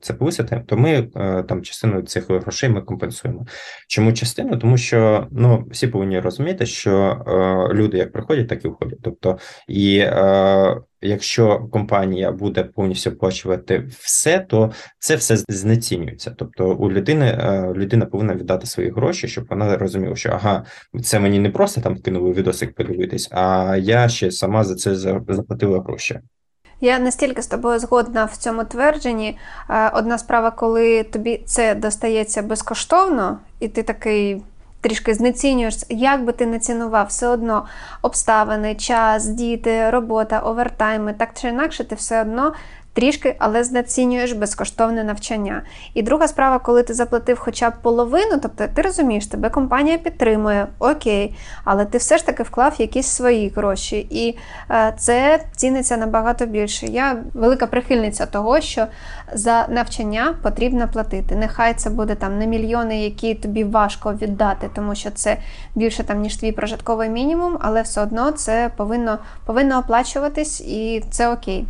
це 0.00 0.14
повисити, 0.14 0.62
то 0.66 0.76
ми 0.76 1.02
там 1.48 1.62
частину 1.62 2.02
цих 2.02 2.30
грошей 2.30 2.68
ми 2.68 2.80
компенсуємо. 2.80 3.46
Чому 3.88 4.12
частину? 4.12 4.56
Тому 4.56 4.76
що 4.76 5.26
ну 5.30 5.66
всі 5.70 5.86
повинні 5.86 6.20
розуміти, 6.20 6.66
що 6.66 7.24
люди 7.74 7.98
як 7.98 8.12
приходять, 8.12 8.48
так 8.48 8.64
і 8.64 8.68
входять. 8.68 8.98
Тобто 9.02 9.38
і 9.68 10.04
якщо 11.00 11.58
компанія 11.72 12.32
буде 12.32 12.64
повністю 12.64 13.10
оплачувати 13.10 13.88
все, 14.00 14.38
то 14.38 14.72
це 14.98 15.16
все 15.16 15.36
знецінюється. 15.48 16.34
Тобто, 16.38 16.74
у 16.74 16.90
людини 16.90 17.26
е, 17.26 17.72
людина 17.74 18.06
повинна 18.06 18.34
віддати 18.34 18.66
свої 18.66 18.90
гроші, 18.90 19.28
щоб 19.28 19.46
вона 19.50 19.76
розуміла, 19.76 20.16
що 20.16 20.30
ага, 20.30 20.64
це 21.02 21.20
мені 21.20 21.38
не 21.38 21.50
просто 21.50 21.80
там 21.80 21.96
кинули 21.98 22.32
відосик 22.32 22.74
подивитись, 22.74 23.28
а 23.32 23.76
я 23.80 24.08
ще 24.08 24.30
сама 24.30 24.64
за 24.64 24.74
це 24.74 24.94
заплатила 24.94 25.80
гроші. 25.80 26.20
Я 26.80 26.98
настільки 26.98 27.42
з 27.42 27.46
тобою 27.46 27.78
згодна 27.78 28.24
в 28.24 28.36
цьому 28.36 28.64
твердженні. 28.64 29.38
Е, 29.70 29.90
одна 29.94 30.18
справа, 30.18 30.50
коли 30.50 31.02
тобі 31.02 31.42
це 31.46 31.74
достається 31.74 32.42
безкоштовно, 32.42 33.38
і 33.60 33.68
ти 33.68 33.82
такий 33.82 34.42
трішки 34.80 35.14
знецінюєш, 35.14 35.76
як 35.88 36.24
би 36.24 36.32
ти 36.32 36.46
не 36.46 36.58
цінував, 36.58 37.06
все 37.06 37.28
одно 37.28 37.66
обставини, 38.02 38.74
час, 38.74 39.26
діти, 39.26 39.90
робота, 39.90 40.38
овертайми, 40.38 41.12
так 41.12 41.30
чи 41.34 41.48
інакше, 41.48 41.84
ти 41.84 41.94
все 41.94 42.20
одно 42.20 42.52
трішки, 42.98 43.36
але 43.38 43.64
знецінюєш 43.64 44.32
безкоштовне 44.32 45.04
навчання. 45.04 45.62
І 45.94 46.02
друга 46.02 46.28
справа, 46.28 46.58
коли 46.58 46.82
ти 46.82 46.94
заплатив 46.94 47.38
хоча 47.38 47.70
б 47.70 47.72
половину, 47.82 48.38
тобто 48.42 48.64
ти 48.74 48.82
розумієш, 48.82 49.26
тебе 49.26 49.50
компанія 49.50 49.98
підтримує, 49.98 50.66
окей, 50.78 51.34
але 51.64 51.84
ти 51.84 51.98
все 51.98 52.18
ж 52.18 52.26
таки 52.26 52.42
вклав 52.42 52.74
якісь 52.78 53.06
свої 53.06 53.48
гроші, 53.56 54.06
і 54.10 54.38
е, 54.70 54.94
це 54.98 55.40
ціниться 55.56 55.96
набагато 55.96 56.46
більше. 56.46 56.86
Я 56.86 57.16
велика 57.34 57.66
прихильниця 57.66 58.26
того, 58.26 58.60
що 58.60 58.86
за 59.32 59.66
навчання 59.68 60.34
потрібно 60.42 60.88
платити. 60.92 61.36
Нехай 61.36 61.74
це 61.74 61.90
буде 61.90 62.14
там 62.14 62.38
не 62.38 62.46
мільйони, 62.46 63.04
які 63.04 63.34
тобі 63.34 63.64
важко 63.64 64.14
віддати, 64.14 64.70
тому 64.74 64.94
що 64.94 65.10
це 65.10 65.36
більше 65.74 66.04
там 66.04 66.20
ніж 66.20 66.36
твій 66.36 66.52
прожитковий 66.52 67.08
мінімум, 67.08 67.58
але 67.60 67.82
все 67.82 68.02
одно 68.02 68.30
це 68.30 68.70
повинно, 68.76 69.18
повинно 69.46 69.78
оплачуватись 69.78 70.60
і 70.60 71.04
це 71.10 71.28
окей. 71.28 71.64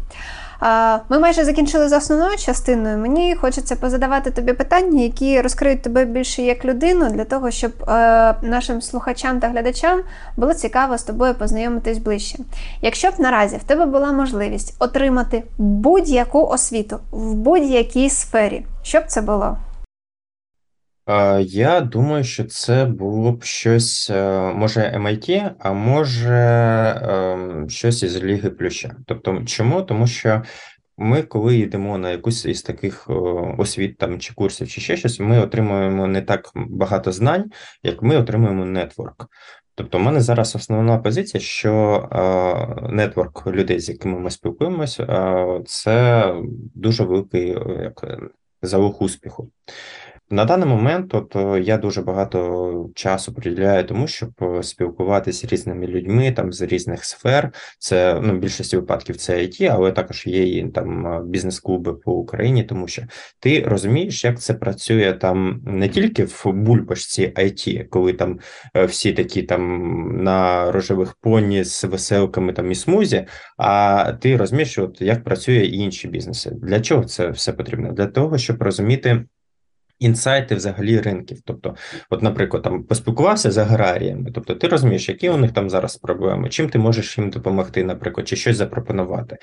Ми 1.08 1.18
майже 1.18 1.44
закінчили 1.44 1.88
з 1.88 1.92
основною 1.96 2.36
частиною. 2.36 2.98
Мені 2.98 3.34
хочеться 3.34 3.76
позадавати 3.76 4.30
тобі 4.30 4.52
питання, 4.52 5.02
які 5.02 5.40
розкриють 5.40 5.82
тебе 5.82 6.04
більше 6.04 6.42
як 6.42 6.64
людину, 6.64 7.10
для 7.10 7.24
того, 7.24 7.50
щоб 7.50 7.72
е, 7.88 8.34
нашим 8.42 8.82
слухачам 8.82 9.40
та 9.40 9.48
глядачам 9.48 10.00
було 10.36 10.54
цікаво 10.54 10.98
з 10.98 11.02
тобою 11.02 11.34
познайомитись 11.34 11.98
ближче. 11.98 12.38
Якщо 12.82 13.10
б 13.10 13.12
наразі 13.18 13.56
в 13.56 13.62
тебе 13.62 13.86
була 13.86 14.12
можливість 14.12 14.74
отримати 14.78 15.42
будь-яку 15.58 16.46
освіту 16.46 16.98
в 17.10 17.34
будь-якій 17.34 18.10
сфері, 18.10 18.66
що 18.82 19.00
б 19.00 19.04
це 19.06 19.20
було? 19.20 19.56
Я 21.40 21.80
думаю, 21.80 22.24
що 22.24 22.44
це 22.44 22.84
було 22.84 23.32
б 23.32 23.44
щось, 23.44 24.10
е, 24.10 24.52
може, 24.54 24.80
MIT, 24.80 25.50
а 25.58 25.72
може 25.72 26.34
ем, 27.02 27.70
щось 27.70 28.02
із 28.02 28.22
Ліги 28.22 28.50
Плюща. 28.50 28.96
Тобто, 29.06 29.42
чому? 29.46 29.82
Тому 29.82 30.06
що 30.06 30.42
ми, 30.98 31.22
коли 31.22 31.56
йдемо 31.56 31.98
на 31.98 32.10
якусь 32.10 32.44
із 32.44 32.62
таких 32.62 33.10
освіт 33.58 33.98
там 33.98 34.18
чи 34.18 34.34
курсів, 34.34 34.68
чи 34.68 34.80
ще 34.80 34.96
щось, 34.96 35.20
ми 35.20 35.40
отримуємо 35.40 36.06
не 36.06 36.22
так 36.22 36.50
багато 36.54 37.12
знань, 37.12 37.50
як 37.82 38.02
ми 38.02 38.16
отримуємо 38.16 38.64
нетворк. 38.64 39.26
Тобто, 39.74 39.98
у 39.98 40.00
мене 40.00 40.20
зараз 40.20 40.56
основна 40.56 40.98
позиція, 40.98 41.40
що 41.40 42.08
нетворк 42.90 43.46
людей, 43.46 43.80
з 43.80 43.88
якими 43.88 44.18
ми 44.18 44.30
спілкуємося, 44.30 45.06
це 45.66 46.24
дуже 46.74 47.04
великий 47.04 47.48
як 47.82 48.04
залог 48.62 49.02
успіху. 49.02 49.50
На 50.30 50.44
даний 50.44 50.68
момент, 50.68 51.14
от 51.14 51.36
е, 51.36 51.60
я 51.60 51.78
дуже 51.78 52.02
багато 52.02 52.90
часу 52.94 53.34
приділяю 53.34 53.84
тому, 53.84 54.06
щоб 54.06 54.30
е, 54.42 54.62
спілкуватися 54.62 55.46
з 55.46 55.52
різними 55.52 55.86
людьми 55.86 56.32
там 56.32 56.52
з 56.52 56.62
різних 56.62 57.04
сфер. 57.04 57.52
Це 57.78 58.20
ну 58.22 58.34
в 58.34 58.38
більшості 58.38 58.76
випадків 58.76 59.16
це 59.16 59.38
IT, 59.38 59.68
але 59.72 59.92
також 59.92 60.26
є 60.26 60.58
і 60.58 60.68
там 60.68 61.06
е, 61.06 61.22
бізнес-клуби 61.24 61.94
по 61.94 62.12
Україні, 62.12 62.64
тому 62.64 62.88
що 62.88 63.02
ти 63.40 63.62
розумієш, 63.62 64.24
як 64.24 64.40
це 64.40 64.54
працює 64.54 65.12
там 65.12 65.62
не 65.66 65.88
тільки 65.88 66.24
в 66.24 66.44
бульбашці 66.46 67.32
IT, 67.36 67.84
коли 67.84 68.12
там 68.12 68.38
всі 68.74 69.12
такі 69.12 69.42
там 69.42 70.22
на 70.24 70.72
рожевих 70.72 71.14
поні 71.20 71.64
з 71.64 71.84
веселками 71.84 72.52
там 72.52 72.72
і 72.72 72.74
смузі, 72.74 73.26
а 73.56 74.12
ти 74.20 74.36
розумієш, 74.36 74.78
от 74.78 75.00
як 75.02 75.24
працює 75.24 75.64
інші 75.64 76.08
бізнеси. 76.08 76.50
Для 76.62 76.80
чого 76.80 77.04
це 77.04 77.28
все 77.30 77.52
потрібно? 77.52 77.92
Для 77.92 78.06
того, 78.06 78.38
щоб 78.38 78.62
розуміти. 78.62 79.24
Інсайти 79.98 80.54
взагалі 80.54 81.00
ринків. 81.00 81.38
Тобто, 81.44 81.74
от, 82.11 82.22
наприклад, 82.22 82.62
там 82.62 82.82
поспілкувався 82.82 83.50
з 83.50 83.58
аграріями, 83.58 84.30
тобто 84.34 84.54
ти 84.54 84.68
розумієш, 84.68 85.08
які 85.08 85.30
у 85.30 85.37
них 85.37 85.52
там 85.52 85.70
зараз 85.70 85.96
проблеми, 85.96 86.48
чим 86.48 86.68
ти 86.68 86.78
можеш 86.78 87.18
їм 87.18 87.30
допомогти, 87.30 87.84
наприклад, 87.84 88.28
чи 88.28 88.37
щось 88.37 88.56
запропонувати. 88.56 89.37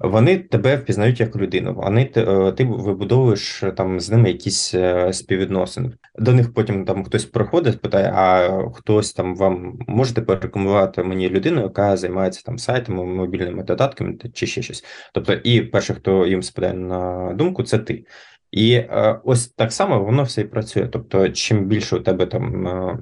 Вони 0.00 0.38
тебе 0.38 0.76
впізнають 0.76 1.20
як 1.20 1.36
людину, 1.36 1.74
вони 1.74 2.10
е, 2.16 2.52
ти 2.52 2.64
вибудовуєш 2.64 3.64
там 3.76 4.00
з 4.00 4.10
ними 4.10 4.28
якісь 4.28 4.74
е, 4.74 5.12
співвідносини. 5.12 5.90
До 6.18 6.32
них 6.32 6.54
потім 6.54 6.84
там 6.84 7.04
хтось 7.04 7.24
приходить, 7.24 7.80
питає: 7.80 8.12
а 8.14 8.48
хтось 8.74 9.12
там 9.12 9.36
вам 9.36 9.78
можете 9.88 10.22
порекомендувати 10.22 11.02
мені 11.02 11.28
людину, 11.28 11.60
яка 11.62 11.96
займається 11.96 12.42
там 12.42 12.58
сайтами, 12.58 13.04
мобільними 13.04 13.62
додатками 13.62 14.16
чи 14.34 14.46
ще 14.46 14.62
щось. 14.62 14.84
Тобто, 15.14 15.32
і 15.32 15.60
перше, 15.60 15.94
хто 15.94 16.26
їм 16.26 16.42
спадає 16.42 16.74
на 16.74 17.32
думку, 17.32 17.62
це 17.62 17.78
ти. 17.78 18.04
І 18.52 18.72
е, 18.72 19.20
ось 19.24 19.48
так 19.48 19.72
само 19.72 20.04
воно 20.04 20.22
все 20.22 20.40
і 20.40 20.44
працює. 20.44 20.86
Тобто, 20.86 21.28
чим 21.28 21.64
більше 21.66 21.96
у 21.96 22.00
тебе 22.00 22.26
там 22.26 22.66
е, 22.66 22.98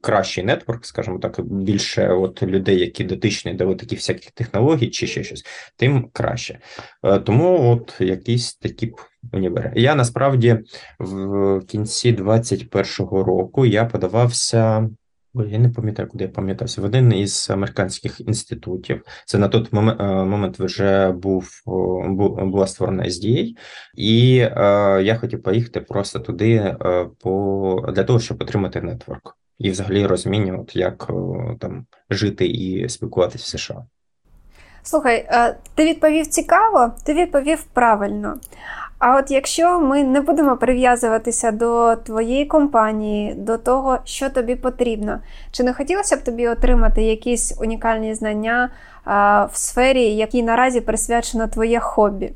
кращий 0.00 0.44
нетворк, 0.44 0.86
скажімо 0.86 1.18
так, 1.18 1.40
більше 1.40 2.08
от 2.08 2.42
людей, 2.42 2.80
які 2.80 3.04
дотичні 3.04 3.54
до 3.54 3.74
таких 3.74 3.98
всяких 3.98 4.30
технологій 4.30 4.90
чи 4.90 5.06
ще 5.06 5.24
щось, 5.24 5.44
тим 5.76 6.08
краще. 6.12 6.58
Е, 7.04 7.18
тому 7.18 7.70
от 7.70 8.00
якісь 8.00 8.54
такі 8.54 8.92
універи. 9.32 9.72
Я 9.76 9.94
насправді 9.94 10.58
в 10.98 11.60
кінці 11.60 12.14
21-го 12.14 13.24
року 13.24 13.66
я 13.66 13.84
подавався. 13.84 14.88
Ой, 15.38 15.50
я 15.50 15.58
не 15.58 15.68
пам'ятаю, 15.68 16.08
куди 16.08 16.24
я 16.24 16.30
пам'ятався. 16.30 16.80
В 16.80 16.84
один 16.84 17.12
із 17.12 17.50
американських 17.50 18.20
інститутів. 18.20 19.02
Це 19.26 19.38
на 19.38 19.48
той 19.48 19.66
момент 19.72 20.58
вже 20.58 21.12
був 21.12 21.62
була 22.36 22.66
створена 22.66 23.04
SDA, 23.04 23.54
і 23.94 24.38
е, 24.38 24.52
я 25.02 25.16
хотів 25.20 25.42
поїхати 25.42 25.80
просто 25.80 26.18
туди 26.18 26.52
е, 26.54 27.06
по 27.20 27.92
для 27.94 28.04
того, 28.04 28.20
щоб 28.20 28.42
отримати 28.42 28.80
нетворк 28.80 29.36
і 29.58 29.70
взагалі 29.70 30.06
розуміння, 30.06 30.58
от 30.58 30.76
як 30.76 31.10
там 31.60 31.86
жити 32.10 32.46
і 32.46 32.88
спілкуватися 32.88 33.44
в 33.44 33.60
США. 33.60 33.84
Слухай, 34.82 35.26
е, 35.30 35.56
ти 35.74 35.84
відповів 35.84 36.26
цікаво, 36.26 36.92
ти 37.04 37.14
відповів 37.14 37.64
правильно. 37.64 38.40
А 38.98 39.16
от 39.16 39.30
якщо 39.30 39.80
ми 39.80 40.02
не 40.02 40.20
будемо 40.20 40.56
прив'язуватися 40.56 41.50
до 41.50 41.96
твоєї 41.96 42.44
компанії, 42.44 43.34
до 43.34 43.58
того, 43.58 43.98
що 44.04 44.30
тобі 44.30 44.56
потрібно, 44.56 45.20
чи 45.50 45.62
не 45.62 45.72
хотілося 45.72 46.16
б 46.16 46.22
тобі 46.22 46.48
отримати 46.48 47.02
якісь 47.02 47.58
унікальні 47.60 48.14
знання 48.14 48.70
в 49.52 49.56
сфері, 49.56 50.02
якій 50.02 50.42
наразі 50.42 50.80
присвячено 50.80 51.48
твоє 51.48 51.80
хобі? 51.80 52.32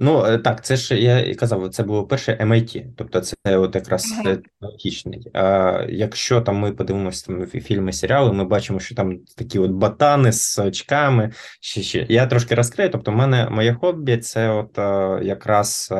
Ну 0.00 0.24
е, 0.26 0.38
так, 0.38 0.64
це 0.64 0.76
ж 0.76 1.00
я 1.00 1.20
і 1.20 1.34
казав, 1.34 1.68
це 1.68 1.82
було 1.82 2.06
перше 2.06 2.38
MIT, 2.40 2.84
тобто 2.96 3.20
це 3.20 3.36
от 3.56 3.74
якраз 3.74 4.12
ага. 4.12 4.36
технологічний. 4.36 5.30
А 5.34 5.84
якщо 5.88 6.40
там 6.40 6.56
ми 6.56 6.72
подивимося 6.72 7.26
там 7.26 7.46
фільми, 7.46 7.92
серіали, 7.92 8.32
ми 8.32 8.44
бачимо, 8.44 8.80
що 8.80 8.94
там 8.94 9.18
такі 9.36 9.58
от 9.58 9.70
ботани 9.70 10.32
з 10.32 10.58
очками. 10.58 11.32
Ще 11.60 11.82
ще 11.82 12.06
я 12.08 12.26
трошки 12.26 12.54
розкрию. 12.54 12.90
Тобто, 12.90 13.10
в 13.10 13.14
мене 13.14 13.48
моє 13.50 13.74
хобі 13.74 14.16
це 14.16 14.50
от 14.50 14.78
якраз 15.24 15.92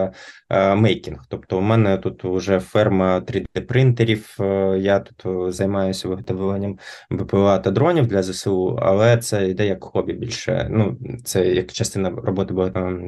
мейкінг. 0.50 1.18
Тобто, 1.28 1.58
у 1.58 1.60
мене 1.60 1.98
тут 1.98 2.24
вже 2.24 2.60
ферма 2.60 3.20
3D-принтерів. 3.20 4.42
Я 4.78 4.98
тут 5.00 5.54
займаюся 5.54 6.08
виготовленням 6.08 6.78
БПЛА 7.10 7.58
та 7.58 7.70
дронів 7.70 8.06
для 8.06 8.22
ЗСУ, 8.22 8.78
але 8.82 9.16
це 9.16 9.48
йде 9.48 9.66
як 9.66 9.84
хобі 9.84 10.12
більше. 10.12 10.68
Ну 10.70 10.98
це 11.24 11.46
як 11.46 11.72
частина 11.72 12.10
роботи 12.10 12.54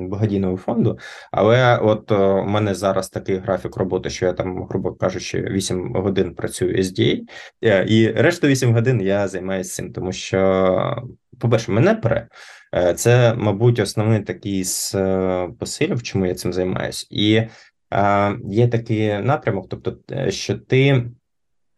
благодійного 0.08 0.56
фонду. 0.56 0.98
Але 1.32 1.78
от 1.78 2.12
у 2.12 2.44
мене 2.44 2.74
зараз 2.74 3.08
такий 3.08 3.36
графік 3.36 3.76
роботи, 3.76 4.10
що 4.10 4.26
я 4.26 4.32
там, 4.32 4.66
грубо 4.70 4.92
кажучи, 4.92 5.42
8 5.42 5.92
годин 5.94 6.34
працюю 6.34 6.76
SDA, 6.76 7.20
е, 7.64 7.86
і 7.88 8.12
решту 8.12 8.46
8 8.46 8.74
годин 8.74 9.00
я 9.00 9.28
займаюся 9.28 9.74
цим, 9.74 9.92
тому 9.92 10.12
що, 10.12 11.02
по-перше, 11.38 11.72
мене 11.72 11.94
пре. 11.94 12.28
Е, 12.74 12.94
це, 12.94 13.34
мабуть, 13.34 13.78
основний 13.78 14.20
такий 14.20 14.64
з 14.64 14.94
е, 14.94 15.48
посилів, 15.58 16.02
чому 16.02 16.26
я 16.26 16.34
цим 16.34 16.52
займаюся. 16.52 17.06
І 17.10 17.34
е, 17.34 18.38
є 18.44 18.68
такий 18.68 19.18
напрямок, 19.22 19.68
тобто, 19.68 19.96
що 20.30 20.58
ти 20.58 21.10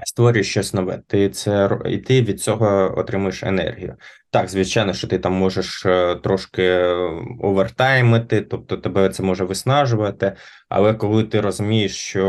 створюєш 0.04 0.50
щось 0.50 0.74
нове, 0.74 1.02
ти 1.06 1.30
це 1.30 1.78
і 1.86 1.98
ти 1.98 2.22
від 2.22 2.40
цього 2.40 2.94
отримуєш 2.98 3.42
енергію. 3.42 3.96
Так, 4.32 4.48
звичайно, 4.48 4.94
що 4.94 5.06
ти 5.06 5.18
там 5.18 5.32
можеш 5.32 5.86
е, 5.86 6.14
трошки 6.14 6.62
е, 6.62 6.94
овертаймити, 7.40 8.40
тобто 8.40 8.76
тебе 8.76 9.08
це 9.08 9.22
може 9.22 9.44
виснажувати. 9.44 10.32
Але 10.68 10.94
коли 10.94 11.24
ти 11.24 11.40
розумієш, 11.40 11.96
що 11.96 12.24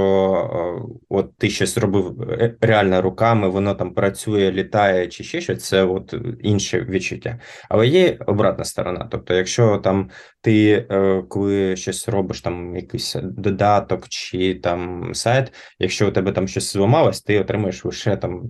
е, 0.53 0.95
от 1.09 1.37
ти 1.37 1.49
щось 1.49 1.77
робив 1.77 2.15
реально 2.61 3.01
руками, 3.01 3.49
воно 3.49 3.75
там 3.75 3.93
працює, 3.93 4.51
літає 4.51 5.07
чи 5.07 5.23
ще 5.23 5.41
щось, 5.41 5.63
це 5.63 5.83
от 5.83 6.15
інше 6.39 6.81
відчуття. 6.89 7.39
Але 7.69 7.87
є 7.87 8.17
обратна 8.27 8.63
сторона. 8.65 9.07
Тобто, 9.11 9.33
якщо 9.33 9.77
там 9.77 10.09
ти 10.41 10.85
коли 11.29 11.75
щось 11.75 12.09
робиш, 12.09 12.41
там 12.41 12.75
якийсь 12.75 13.15
додаток 13.23 14.09
чи 14.09 14.55
там 14.55 15.09
сайт, 15.13 15.53
якщо 15.79 16.07
у 16.07 16.11
тебе 16.11 16.31
там 16.31 16.47
щось 16.47 16.73
зламалось, 16.73 17.21
ти 17.21 17.39
отримаєш 17.39 17.85
лише 17.85 18.17
там 18.17 18.41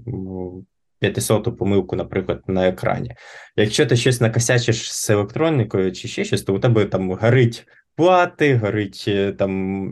500 1.11 1.57
помилку, 1.57 1.95
наприклад, 1.95 2.41
на 2.47 2.67
екрані. 2.67 3.15
Якщо 3.55 3.85
ти 3.85 3.95
щось 3.95 4.21
накосячиш 4.21 4.93
з 4.93 5.09
електронікою 5.09 5.91
чи 5.91 6.07
ще 6.07 6.23
щось, 6.23 6.41
то 6.41 6.55
у 6.55 6.59
тебе 6.59 6.85
там 6.85 7.11
горить 7.11 7.67
плати, 7.95 8.55
горить 8.55 9.05
е, 9.07 9.31
там 9.31 9.83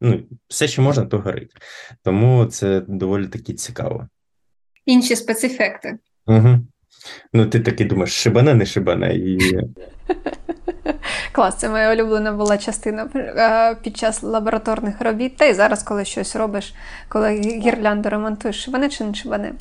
ну, 0.00 0.22
все, 0.48 0.68
що 0.68 0.82
можна, 0.82 1.04
то 1.04 1.18
горить. 1.18 1.52
Тому 2.04 2.46
це 2.46 2.82
доволі 2.88 3.26
таки 3.26 3.54
цікаво. 3.54 4.08
Інші 4.86 5.16
спецефекти. 5.16 5.98
Угу. 6.26 6.58
Ну, 7.32 7.46
ти 7.46 7.60
таки 7.60 7.84
думаєш, 7.84 8.10
шибане, 8.10 8.54
не 8.54 8.66
шибане. 8.66 9.14
І... 9.14 9.38
Клас, 11.32 11.54
це 11.54 11.68
моя 11.68 11.92
улюблена 11.92 12.32
була 12.32 12.58
частина 12.58 13.08
е, 13.14 13.76
під 13.82 13.96
час 13.96 14.22
лабораторних 14.22 14.94
робіт. 15.00 15.36
Та 15.36 15.44
й 15.44 15.54
зараз, 15.54 15.82
коли 15.82 16.04
щось 16.04 16.36
робиш, 16.36 16.74
коли 17.08 17.30
гірлянду 17.40 18.08
ремонтуєш, 18.08 18.64
шибане 18.64 18.88
чи 18.88 19.04
не 19.04 19.14
шибане. 19.14 19.52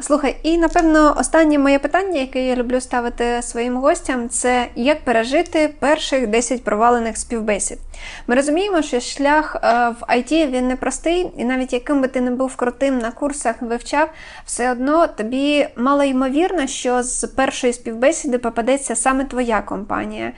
Слухай, 0.00 0.36
і 0.42 0.58
напевно 0.58 1.16
останнє 1.18 1.58
моє 1.58 1.78
питання, 1.78 2.20
яке 2.20 2.46
я 2.46 2.56
люблю 2.56 2.80
ставити 2.80 3.42
своїм 3.42 3.76
гостям, 3.76 4.28
це 4.28 4.66
як 4.74 5.00
пережити 5.04 5.74
перших 5.78 6.26
10 6.26 6.64
провалених 6.64 7.16
співбесід. 7.16 7.78
Ми 8.26 8.34
розуміємо, 8.34 8.82
що 8.82 9.00
шлях 9.00 9.56
е, 9.56 9.68
в 9.88 10.12
IT 10.16 10.50
він 10.50 10.68
непростий, 10.68 11.30
і 11.36 11.44
навіть 11.44 11.72
яким 11.72 12.02
би 12.02 12.08
ти 12.08 12.20
не 12.20 12.30
був 12.30 12.56
крутим 12.56 12.98
на 12.98 13.10
курсах, 13.10 13.54
вивчав, 13.60 14.10
все 14.44 14.72
одно 14.72 15.06
тобі 15.06 15.68
мало 15.76 16.04
ймовірно, 16.04 16.66
що 16.66 17.02
з 17.02 17.24
першої 17.24 17.72
співбесіди 17.72 18.38
попадеться 18.38 18.96
саме 18.96 19.24
твоя 19.24 19.62
компанія. 19.62 20.32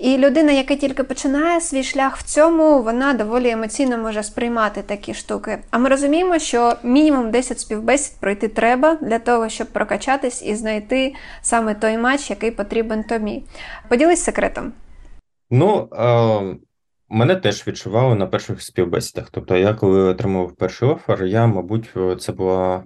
І 0.00 0.18
людина, 0.18 0.52
яка 0.52 0.76
тільки 0.76 1.04
починає 1.04 1.60
свій 1.60 1.82
шлях 1.82 2.16
в 2.16 2.22
цьому, 2.22 2.82
вона 2.82 3.12
доволі 3.12 3.50
емоційно 3.50 3.98
може 3.98 4.22
сприймати 4.22 4.82
такі 4.82 5.14
штуки. 5.14 5.58
А 5.70 5.78
ми 5.78 5.88
розуміємо, 5.88 6.38
що 6.38 6.74
мінімум 6.82 7.30
10 7.30 7.60
співбесід 7.60 8.20
пройти 8.20 8.48
треба 8.48 8.94
для 8.94 9.18
того, 9.18 9.48
щоб 9.48 9.66
прокачатись 9.66 10.42
і 10.42 10.54
знайти 10.54 11.14
саме 11.42 11.74
той 11.74 11.98
матч, 11.98 12.30
який 12.30 12.50
потрібен 12.50 13.04
тобі. 13.04 13.42
Поділись 13.88 14.24
секретом. 14.24 14.72
Ну, 15.50 15.88
е- 15.92 16.56
мене 17.08 17.36
теж 17.36 17.66
відчували 17.66 18.14
на 18.14 18.26
перших 18.26 18.62
співбесідах. 18.62 19.28
Тобто, 19.30 19.56
я 19.56 19.74
коли 19.74 20.00
отримав 20.00 20.52
перший 20.52 20.88
офер, 20.88 21.24
я, 21.24 21.46
мабуть, 21.46 21.90
це 22.20 22.32
була. 22.32 22.84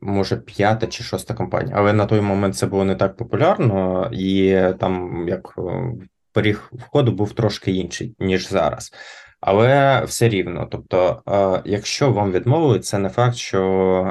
Може, 0.00 0.36
п'ята 0.36 0.86
чи 0.86 1.04
шоста 1.04 1.34
компанія, 1.34 1.76
але 1.78 1.92
на 1.92 2.06
той 2.06 2.20
момент 2.20 2.56
це 2.56 2.66
було 2.66 2.84
не 2.84 2.94
так 2.94 3.16
популярно, 3.16 4.10
і 4.12 4.58
там 4.78 5.24
як 5.28 5.54
поріг 6.34 6.70
входу 6.72 7.12
був 7.12 7.32
трошки 7.32 7.72
інший, 7.72 8.16
ніж 8.18 8.48
зараз. 8.48 8.92
Але 9.40 10.00
все 10.04 10.28
рівно. 10.28 10.68
Тобто, 10.70 11.22
е, 11.28 11.62
якщо 11.70 12.12
вам 12.12 12.32
відмовили, 12.32 12.80
це 12.80 12.98
не 12.98 13.08
факт, 13.08 13.36
що 13.36 13.60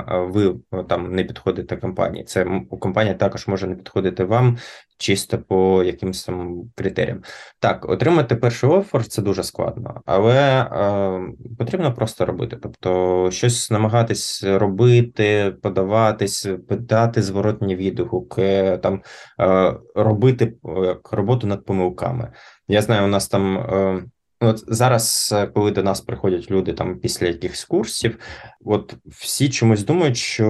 е, 0.10 0.18
ви 0.18 0.56
там 0.90 1.16
не 1.16 1.24
підходите 1.24 1.78
компанії. 1.78 2.24
Це 2.24 2.46
компанія 2.80 3.16
також 3.16 3.48
може 3.48 3.68
не 3.68 3.76
підходити 3.76 4.24
вам 4.24 4.58
чисто 5.04 5.38
по 5.39 5.84
якимось 5.84 6.24
там 6.24 6.62
критеріям. 6.76 7.22
Так, 7.60 7.89
отримати 7.89 8.36
перший 8.36 8.70
офер 8.70 9.08
це 9.08 9.22
дуже 9.22 9.44
складно, 9.44 10.02
але 10.06 10.62
е, 10.62 11.34
потрібно 11.58 11.94
просто 11.94 12.26
робити. 12.26 12.58
Тобто, 12.62 13.30
щось 13.32 13.72
намагатись 13.72 14.44
робити, 14.44 15.56
подаватись, 15.62 16.48
питати 16.70 17.22
зворотні 17.22 17.76
відгуки, 17.76 18.80
там 18.84 19.02
е, 19.39 19.74
робити 19.96 20.54
як 20.63 21.13
роботу 21.13 21.48
над 21.48 21.66
помилками. 21.66 22.32
Я 22.68 22.82
знаю, 22.82 23.06
у 23.06 23.08
нас 23.08 23.28
там. 23.28 23.58
Е, 23.58 24.04
От 24.44 24.64
зараз, 24.68 25.34
е, 25.38 25.48
коли 25.48 25.72
до 25.72 25.84
нас 25.84 26.02
приходять 26.02 26.52
люди 26.52 26.74
там 26.74 27.00
після 27.00 27.28
якихось 27.28 27.66
курсів, 27.66 28.20
от 28.66 28.96
всі 29.08 29.50
чомусь 29.50 29.84
думають, 29.84 30.18
що 30.18 30.48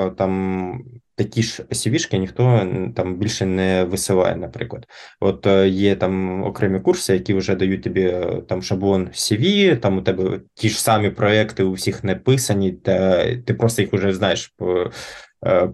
е, 0.00 0.10
там 0.10 0.84
такі 1.16 1.42
ж 1.42 1.62
CV-шки 1.62 2.18
ніхто 2.18 2.66
там 2.96 3.16
більше 3.16 3.46
не 3.46 3.84
висилає, 3.84 4.36
наприклад. 4.36 4.86
От 5.20 5.46
е, 5.46 5.68
є 5.68 5.96
там 5.96 6.44
окремі 6.44 6.80
курси, 6.80 7.12
які 7.12 7.34
вже 7.34 7.54
дають 7.54 7.82
тобі 7.82 8.16
там 8.48 8.62
шаблон 8.62 9.08
CV, 9.12 9.76
там 9.76 9.98
у 9.98 10.02
тебе 10.02 10.40
ті 10.54 10.68
ж 10.68 10.82
самі 10.82 11.10
проекти 11.10 11.62
у 11.62 11.72
всіх 11.72 12.04
не 12.04 12.14
писані, 12.14 12.72
та 12.72 13.24
ти 13.36 13.54
просто 13.54 13.82
їх 13.82 13.92
вже 13.92 14.12
знаєш 14.12 14.54
по 14.56 14.90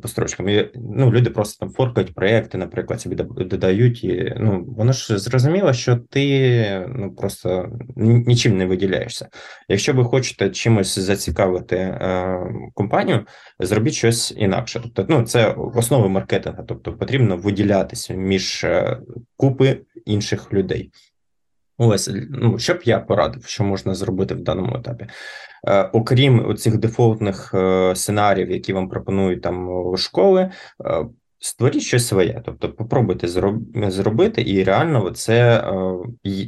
по 0.03 0.09
строчкам. 0.09 0.47
Ну, 0.75 1.11
Люди 1.13 1.31
просто 1.31 1.67
там 1.67 1.75
форкають 1.75 2.15
проєкти, 2.15 2.59
наприклад, 2.59 3.01
собі 3.01 3.17
додають. 3.45 4.05
І, 4.05 4.35
ну, 4.37 4.65
Воно 4.77 4.93
ж 4.93 5.19
зрозуміло, 5.19 5.73
що 5.73 5.97
ти 5.97 6.87
ну, 6.89 7.15
просто 7.15 7.69
нічим 7.97 8.57
не 8.57 8.67
виділяєшся. 8.67 9.29
Якщо 9.69 9.93
ви 9.93 10.05
хочете 10.05 10.51
чимось 10.51 10.99
зацікавити 10.99 11.77
е, 11.77 12.39
компанію, 12.75 13.27
зробіть 13.61 13.95
щось 13.95 14.35
інакше. 14.37 14.81
Тобто, 14.83 15.07
ну, 15.09 15.23
Це 15.23 15.51
основи 15.53 16.09
маркетингу, 16.09 16.65
тобто 16.69 16.93
потрібно 16.93 17.37
виділятися 17.37 18.15
між 18.15 18.65
е, 18.65 18.99
купи 19.37 19.81
інших 20.07 20.53
людей. 20.53 20.91
Ось, 21.79 22.11
ну, 22.31 22.59
що 22.59 22.75
б 22.75 22.81
я 22.85 22.99
порадив, 22.99 23.45
що 23.45 23.65
можна 23.65 23.95
зробити 23.95 24.35
в 24.35 24.43
даному 24.43 24.77
етапі. 24.77 25.07
Е, 25.69 25.83
Окрім 25.83 26.57
цих 26.57 26.79
дефолтних 26.79 27.55
е, 27.55 27.95
сценаріїв, 27.97 28.51
які 28.51 28.73
вам 28.73 28.89
пропонують 28.89 29.43
там 29.43 29.69
школи, 29.97 30.51
е, 30.85 31.07
створіть 31.39 31.83
щось 31.83 32.09
своє. 32.09 32.43
Тобто, 32.45 32.73
попробуйте 32.73 33.29
зробити, 33.75 34.43
і 34.43 34.65
реально 34.65 35.11
це 35.11 35.65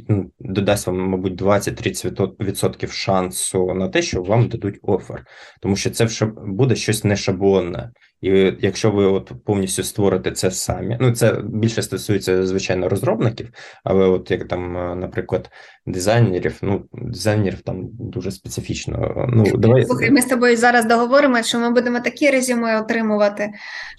ну, 0.07 0.31
додасть 0.39 0.87
вам, 0.87 0.99
мабуть, 1.09 1.41
20-30% 1.41 2.91
шансу 2.91 3.73
на 3.73 3.89
те, 3.89 4.01
що 4.01 4.23
вам 4.23 4.47
дадуть 4.47 4.79
офер, 4.81 5.25
тому 5.61 5.75
що 5.75 5.89
це 5.89 6.25
буде 6.45 6.75
щось 6.75 7.03
не 7.03 7.15
шаблонне. 7.15 7.91
І 8.23 8.53
якщо 8.59 8.91
ви 8.91 9.05
от 9.05 9.31
повністю 9.45 9.83
створите 9.83 10.31
це 10.31 10.51
самі, 10.51 10.97
ну 11.01 11.11
це 11.11 11.41
більше 11.43 11.81
стосується 11.81 12.45
звичайно 12.45 12.89
розробників, 12.89 13.49
але 13.83 14.05
от 14.05 14.31
як 14.31 14.47
там, 14.47 14.73
наприклад, 14.99 15.49
дизайнерів, 15.85 16.57
ну 16.61 16.83
дизайнерів 16.93 17.61
там 17.61 17.89
дуже 17.91 18.31
специфічно. 18.31 19.27
Ну 19.29 19.43
давай 19.57 19.85
слухай, 19.85 20.11
ми 20.11 20.21
з 20.21 20.25
тобою 20.25 20.57
зараз 20.57 20.85
договоримо, 20.85 21.43
що 21.43 21.59
ми 21.59 21.69
будемо 21.69 21.99
такі 21.99 22.29
резюме 22.29 22.81
отримувати, 22.81 23.53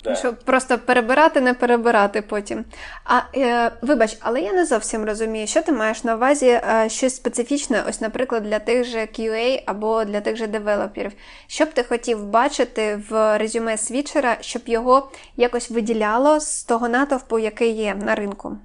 да. 0.05 0.15
щоб 0.15 0.39
просто 0.39 0.79
перебирати, 0.79 1.41
не 1.41 1.55
перебирати 1.55 2.23
потім. 2.23 2.65
А 3.05 3.39
е, 3.39 3.71
вибач, 3.83 4.17
але 4.21 4.41
я 4.41 4.53
не 4.53 4.67
зовсім 4.67 5.05
розумію, 5.05 5.47
що 5.47 5.63
ти 5.63 5.73
маєш 5.73 6.05
на 6.05 6.17
увазі 6.17 6.47
е, 6.47 6.89
щось 6.89 7.17
специфічне, 7.17 7.83
ось, 7.89 8.01
наприклад, 8.01 8.43
для 8.43 8.59
тих 8.59 8.85
же 8.85 8.99
QA 8.99 9.63
або 9.67 10.05
для 10.05 10.21
тих 10.21 10.37
же 10.37 10.47
девелоперів. 10.47 11.13
Що 11.47 11.65
б 11.65 11.73
ти 11.73 11.83
хотів 11.83 12.27
бачити 12.27 13.03
в 13.11 13.39
резюме 13.39 13.77
свічера, 13.77 14.37
щоб 14.41 14.63
його 14.67 15.11
якось 15.37 15.71
виділяло 15.71 16.41
з 16.41 16.65
того 16.65 16.89
натовпу, 16.89 17.39
який 17.39 17.71
є 17.71 17.95
на 17.95 18.15
ринку? 18.15 18.59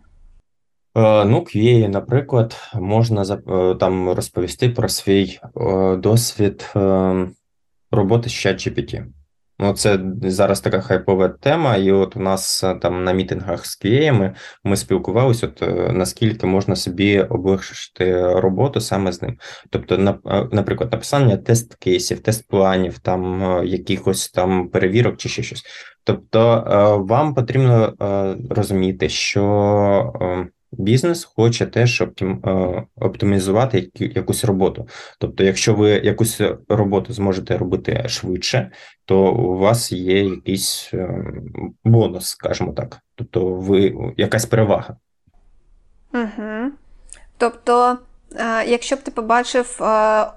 Ну, 0.96 1.40
QA, 1.40 1.88
наприклад, 1.88 2.72
можна 2.74 3.26
там 3.80 4.10
розповісти 4.10 4.70
про 4.70 4.90
свій 4.90 5.40
досвід 5.98 6.74
роботи 7.92 8.30
з 8.30 8.46
ChatGPT. 8.46 9.06
Ну, 9.62 9.74
це 9.74 10.00
зараз 10.22 10.62
така 10.62 10.82
хайпова 10.82 11.30
тема, 11.30 11.76
і 11.76 11.92
от 11.92 12.16
у 12.16 12.20
нас 12.20 12.64
е, 12.64 12.76
там 12.76 13.04
на 13.04 13.14
мітингах 13.14 13.66
з 13.66 13.82
QA 13.86 14.34
ми 14.64 14.78
спілкувалися, 14.78 15.48
от 15.48 15.62
е, 15.62 15.92
наскільки 15.94 16.48
можна 16.48 16.76
собі 16.76 17.22
облегшити 17.22 18.34
роботу 18.40 18.82
саме 18.82 19.12
з 19.12 19.22
ним. 19.22 19.38
Тобто, 19.70 19.96
е, 19.96 20.48
наприклад, 20.52 20.92
написання 20.92 21.38
тест 21.38 21.76
кейсів, 21.76 22.20
тест 22.20 22.48
планів, 22.48 23.00
там 23.00 23.42
якихось 23.66 24.30
там 24.30 24.70
перевірок 24.70 25.18
чи 25.18 25.30
ще 25.30 25.44
щось. 25.44 25.64
Тобто, 26.04 26.64
вам 27.10 27.34
потрібно 27.34 27.94
розуміти, 28.50 29.10
що 29.10 30.14
бізнес 30.72 31.24
хоче 31.24 31.66
теж 31.66 32.02
е, 32.02 32.08
оптимізувати 32.96 33.92
якусь 33.96 34.46
роботу. 34.46 34.88
Тобто, 35.20 35.44
якщо 35.44 35.74
ви 35.74 35.90
якусь 35.90 36.42
роботу 36.70 37.14
зможете 37.14 37.58
робити 37.58 38.04
швидше, 38.08 38.72
то 39.06 39.34
у 39.34 39.58
вас 39.58 39.92
є 39.92 40.24
якийсь 40.24 40.90
е, 40.94 41.34
бонус, 41.84 42.26
скажімо 42.26 42.74
так. 42.74 42.98
Тобто, 43.16 43.46
ви 43.46 43.96
якась 44.18 44.46
перевага. 44.46 44.98
Угу. 46.14 46.72
Тобто 47.38 47.98
якщо 48.68 48.96
б 48.96 49.00
ти 49.00 49.12
побачив 49.12 49.78
е, 49.82 49.84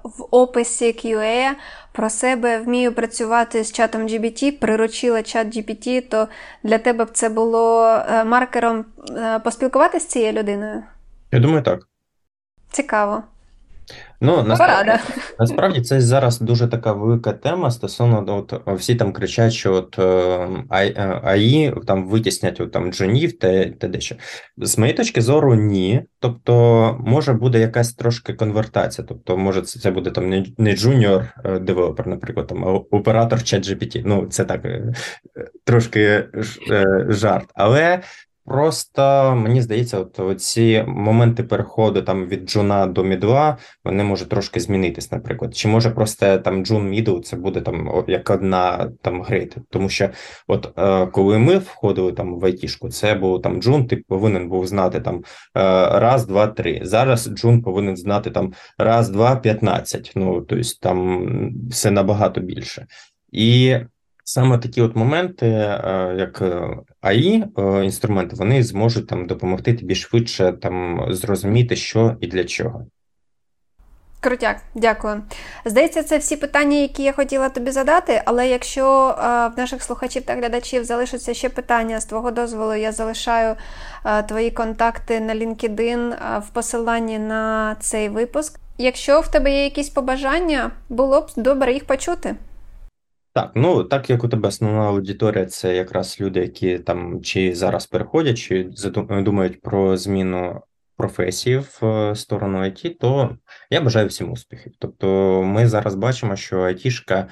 в 0.03 0.25
описі 0.31 0.85
QA 0.85 1.51
про 1.91 2.09
себе 2.09 2.59
вмію 2.59 2.93
працювати 2.93 3.63
з 3.63 3.71
чатом 3.71 4.07
GPT, 4.07 4.59
приручила 4.59 5.23
чат 5.23 5.47
GPT, 5.47 6.09
то 6.09 6.27
для 6.63 6.77
тебе 6.77 7.05
б 7.05 7.11
це 7.11 7.29
було 7.29 7.87
е, 7.87 8.23
маркером 8.23 8.85
поспілкуватися 9.43 10.05
з 10.05 10.09
цією 10.09 10.33
людиною? 10.33 10.83
Я 11.31 11.39
думаю, 11.39 11.63
так. 11.63 11.87
Цікаво. 12.71 13.23
Ну, 14.21 14.43
насправді, 14.43 14.91
насправді 15.39 15.81
це 15.81 16.01
зараз 16.01 16.39
дуже 16.39 16.67
така 16.67 16.93
велика 16.93 17.33
тема 17.33 17.71
стосовно 17.71 18.37
от 18.37 18.79
всі 18.79 18.95
там 18.95 19.13
кричать, 19.13 19.53
що 19.53 19.73
от 19.73 19.99
AI 21.23 21.65
е, 21.67 21.73
там 21.87 22.07
витіснять 22.07 22.61
от, 22.61 22.71
там 22.71 22.93
джунів 22.93 23.39
та, 23.39 23.65
та 23.65 23.87
дещо. 23.87 24.15
З 24.57 24.77
моєї 24.77 24.97
точки 24.97 25.21
зору, 25.21 25.55
ні. 25.55 26.03
Тобто, 26.19 26.97
може 27.05 27.33
буде 27.33 27.59
якась 27.59 27.93
трошки 27.93 28.33
конвертація. 28.33 29.05
Тобто, 29.09 29.37
може, 29.37 29.61
це 29.61 29.91
буде 29.91 30.11
там 30.11 30.29
не 30.29 30.45
не 30.57 30.75
джуніор 30.75 31.23
е, 31.45 31.59
девелопер, 31.59 32.07
наприклад, 32.07 32.47
там, 32.47 32.65
а 32.65 32.71
оператор 32.71 33.39
ChatGPT. 33.39 34.01
Ну, 34.05 34.25
це 34.25 34.45
так 34.45 34.65
е, 34.65 34.93
трошки 35.63 36.25
жарт. 37.09 37.45
Але 37.55 38.01
Просто 38.45 39.33
мені 39.35 39.61
здається, 39.61 39.99
от 39.99 40.41
ці 40.41 40.83
моменти 40.87 41.43
переходу 41.43 42.01
там 42.01 42.25
від 42.25 42.49
джуна 42.49 42.87
до 42.87 43.03
мідла 43.03 43.57
вони 43.83 44.03
можуть 44.03 44.29
трошки 44.29 44.59
змінитись, 44.59 45.11
наприклад. 45.11 45.55
Чи 45.55 45.67
може 45.67 45.89
просто 45.89 46.37
там 46.37 46.65
джун 46.65 46.89
мідл 46.89 47.19
це 47.19 47.35
буде 47.35 47.61
там 47.61 48.03
як 48.07 48.29
одна 48.29 48.91
там 49.01 49.21
грейд? 49.21 49.55
Тому 49.69 49.89
що, 49.89 50.09
от 50.47 50.79
е, 50.79 51.05
коли 51.05 51.39
ми 51.39 51.57
входили 51.57 52.11
там 52.11 52.39
в 52.39 52.45
айтішку, 52.45 52.89
це 52.89 53.15
був 53.15 53.41
там 53.41 53.61
джун, 53.61 53.87
ти 53.87 53.97
повинен 53.97 54.49
був 54.49 54.67
знати 54.67 54.99
там 54.99 55.15
е, 55.17 55.21
раз, 55.99 56.27
два, 56.27 56.47
три. 56.47 56.79
Зараз 56.83 57.29
джун 57.29 57.61
повинен 57.61 57.97
знати 57.97 58.31
там 58.31 58.53
раз, 58.77 59.09
два, 59.09 59.35
п'ятнадцять. 59.35 60.11
Ну 60.15 60.41
тобто 60.41 60.69
там 60.81 61.27
все 61.69 61.91
набагато 61.91 62.41
більше. 62.41 62.87
І 63.31 63.77
Саме 64.25 64.57
такі 64.57 64.81
от 64.81 64.95
моменти, 64.95 65.47
е, 65.47 66.15
як 66.17 66.41
е, 66.41 66.77
АІ 67.01 67.43
е, 67.57 67.85
інструменти, 67.85 68.35
вони 68.35 68.63
зможуть 68.63 69.07
там 69.07 69.27
допомогти 69.27 69.73
тобі 69.73 69.95
швидше 69.95 70.53
там 70.61 71.05
зрозуміти, 71.09 71.75
що 71.75 72.15
і 72.21 72.27
для 72.27 72.43
чого. 72.43 72.85
Крутяк, 74.19 74.61
дякую. 74.75 75.21
Здається, 75.65 76.03
це 76.03 76.17
всі 76.17 76.37
питання, 76.37 76.77
які 76.77 77.03
я 77.03 77.13
хотіла 77.13 77.49
тобі 77.49 77.71
задати. 77.71 78.21
Але 78.25 78.47
якщо 78.49 79.15
в 79.55 79.59
наших 79.59 79.83
слухачів 79.83 80.23
та 80.23 80.33
глядачів 80.33 80.83
залишаться 80.83 81.33
ще 81.33 81.49
питання 81.49 81.99
з 81.99 82.05
твого 82.05 82.31
дозволу, 82.31 82.73
я 82.73 82.91
залишаю 82.91 83.55
твої 84.27 84.51
контакти 84.51 85.19
на 85.19 85.35
LinkedIn 85.35 86.15
в 86.39 86.49
посиланні 86.49 87.19
на 87.19 87.75
цей 87.79 88.09
випуск. 88.09 88.59
Якщо 88.77 89.19
в 89.19 89.31
тебе 89.31 89.51
є 89.51 89.63
якісь 89.63 89.89
побажання, 89.89 90.71
було 90.89 91.21
б 91.21 91.27
добре 91.35 91.73
їх 91.73 91.85
почути. 91.85 92.35
Так, 93.33 93.51
ну 93.55 93.83
так 93.83 94.09
як 94.09 94.23
у 94.23 94.27
тебе 94.27 94.47
основна 94.49 94.87
аудиторія, 94.87 95.45
це 95.45 95.75
якраз 95.75 96.17
люди, 96.21 96.39
які 96.39 96.79
там 96.79 97.21
чи 97.21 97.55
зараз 97.55 97.87
переходять, 97.87 98.37
чи 98.37 98.69
думають 99.09 99.61
про 99.61 99.97
зміну 99.97 100.61
професії 100.97 101.57
в 101.57 101.85
е, 101.85 102.15
сторону 102.15 102.59
IT, 102.59 102.97
то 102.99 103.37
я 103.69 103.81
бажаю 103.81 104.07
всім 104.07 104.31
успіхів. 104.31 104.73
Тобто, 104.79 105.07
ми 105.43 105.67
зараз 105.67 105.95
бачимо, 105.95 106.35
що 106.35 106.61
айтішка 106.61 107.27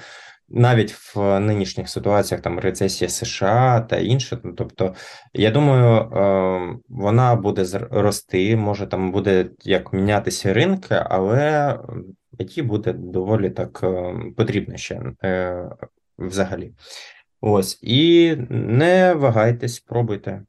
навіть 0.48 0.92
в 0.92 1.40
нинішніх 1.40 1.88
ситуаціях 1.88 2.42
там 2.42 2.58
рецесія 2.58 3.10
США 3.10 3.80
та 3.80 3.96
інше, 3.96 4.38
ну, 4.44 4.52
тобто, 4.52 4.94
я 5.32 5.50
думаю, 5.50 5.86
е, 5.86 6.78
вона 6.88 7.34
буде 7.34 7.66
рости, 7.90 8.56
може 8.56 8.86
там 8.86 9.12
буде 9.12 9.50
як 9.64 9.92
мінятися 9.92 10.54
ринки, 10.54 11.02
але 11.04 11.78
IT 12.42 12.62
буде 12.62 12.92
доволі 12.92 13.50
так 13.50 13.80
е, 13.82 14.14
потрібно 14.36 14.76
ще 14.76 15.02
е, 15.24 15.68
взагалі. 16.18 16.72
Ось, 17.44 17.78
і 17.82 18.36
не 18.50 19.14
вагайтесь, 19.14 19.80
пробуйте. 19.80 20.42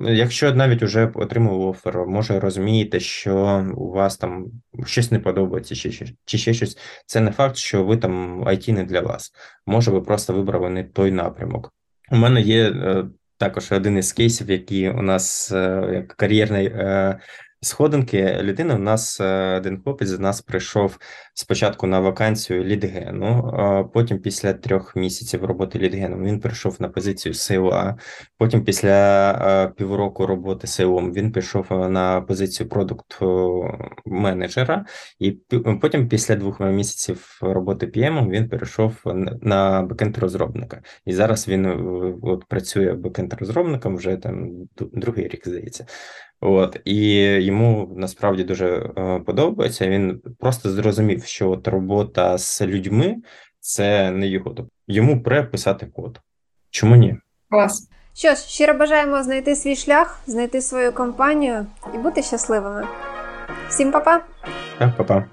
Якщо 0.00 0.54
навіть 0.54 0.82
вже 0.82 1.10
отримали 1.14 1.64
офер, 1.64 2.06
може 2.06 2.40
розумієте, 2.40 3.00
що 3.00 3.66
у 3.76 3.90
вас 3.90 4.16
там 4.16 4.46
щось 4.86 5.10
не 5.10 5.18
подобається, 5.18 5.74
чи, 5.74 6.14
чи 6.24 6.38
ще 6.38 6.54
щось, 6.54 6.78
це 7.06 7.20
не 7.20 7.30
факт, 7.30 7.56
що 7.56 7.84
ви 7.84 7.96
там 7.96 8.44
IT 8.44 8.72
не 8.72 8.84
для 8.84 9.00
вас. 9.00 9.32
Може, 9.66 9.90
ви 9.90 10.00
просто 10.00 10.32
вибрали 10.32 10.70
не 10.70 10.84
той 10.84 11.10
напрямок. 11.10 11.72
У 12.10 12.16
мене 12.16 12.40
є 12.40 12.70
е, 12.70 13.04
також 13.38 13.72
один 13.72 13.98
із 13.98 14.12
кейсів, 14.12 14.50
який 14.50 14.90
у 14.90 15.02
нас 15.02 15.50
як 15.92 16.08
кар'єрний 16.08 16.66
сходинки 17.62 18.38
людини. 18.42 18.74
У 18.74 18.78
нас 18.78 19.20
е, 19.20 19.56
один 19.56 19.82
хлопець 19.82 20.08
з 20.08 20.18
нас 20.18 20.40
прийшов 20.40 20.98
спочатку 21.34 21.86
на 21.86 22.00
вакансію 22.00 22.64
лідгену, 22.64 23.90
потім 23.94 24.18
після 24.18 24.52
трьох 24.52 24.96
місяців 24.96 25.44
роботи 25.44 25.78
лідгеном 25.78 26.24
він 26.24 26.40
прийшов 26.40 26.76
на 26.80 26.88
позицію 26.88 27.34
сейла. 27.34 27.96
Потім 28.38 28.64
після 28.64 29.30
е, 29.32 29.72
півроку 29.76 30.26
роботи 30.26 30.66
сейлом 30.66 31.12
він 31.12 31.32
пішов 31.32 31.66
е, 31.70 31.88
на 31.88 32.20
позицію 32.20 32.68
продукт 32.68 33.18
менеджера, 34.06 34.84
і 35.18 35.30
потім 35.80 36.08
після 36.08 36.36
двох 36.36 36.60
місяців 36.60 37.38
роботи 37.40 37.86
PM 37.86 38.30
він 38.30 38.48
перейшов 38.48 38.96
на 39.42 39.82
бекенд 39.82 40.18
розробника. 40.18 40.82
І 41.06 41.12
зараз 41.12 41.48
він 41.48 41.66
от 42.22 42.44
працює 42.44 42.92
бекенд 42.92 43.32
розробником 43.32 43.96
вже 43.96 44.16
там 44.16 44.50
другий 44.92 45.28
рік 45.28 45.48
здається. 45.48 45.86
От 46.44 46.80
і 46.84 47.14
йому 47.22 47.92
насправді 47.96 48.44
дуже 48.44 48.90
е, 48.98 49.20
подобається. 49.26 49.88
Він 49.88 50.20
просто 50.38 50.70
зрозумів, 50.70 51.24
що 51.24 51.50
от 51.50 51.68
робота 51.68 52.38
з 52.38 52.62
людьми 52.62 53.16
це 53.60 54.10
не 54.10 54.26
його. 54.26 54.50
Тобто 54.50 54.72
йому 54.86 55.22
преписати 55.22 55.86
код. 55.86 56.20
Чому 56.70 56.96
ні? 56.96 57.16
Клас. 57.50 57.88
Що 58.14 58.28
ж, 58.28 58.36
щиро 58.36 58.74
бажаємо 58.74 59.22
знайти 59.22 59.56
свій 59.56 59.76
шлях, 59.76 60.20
знайти 60.26 60.60
свою 60.60 60.92
компанію 60.92 61.66
і 61.94 61.98
бути 61.98 62.22
щасливими. 62.22 62.86
Всім 63.68 63.92
па-па! 63.92 64.20
Так, 64.78 64.96
па-па. 64.96 65.24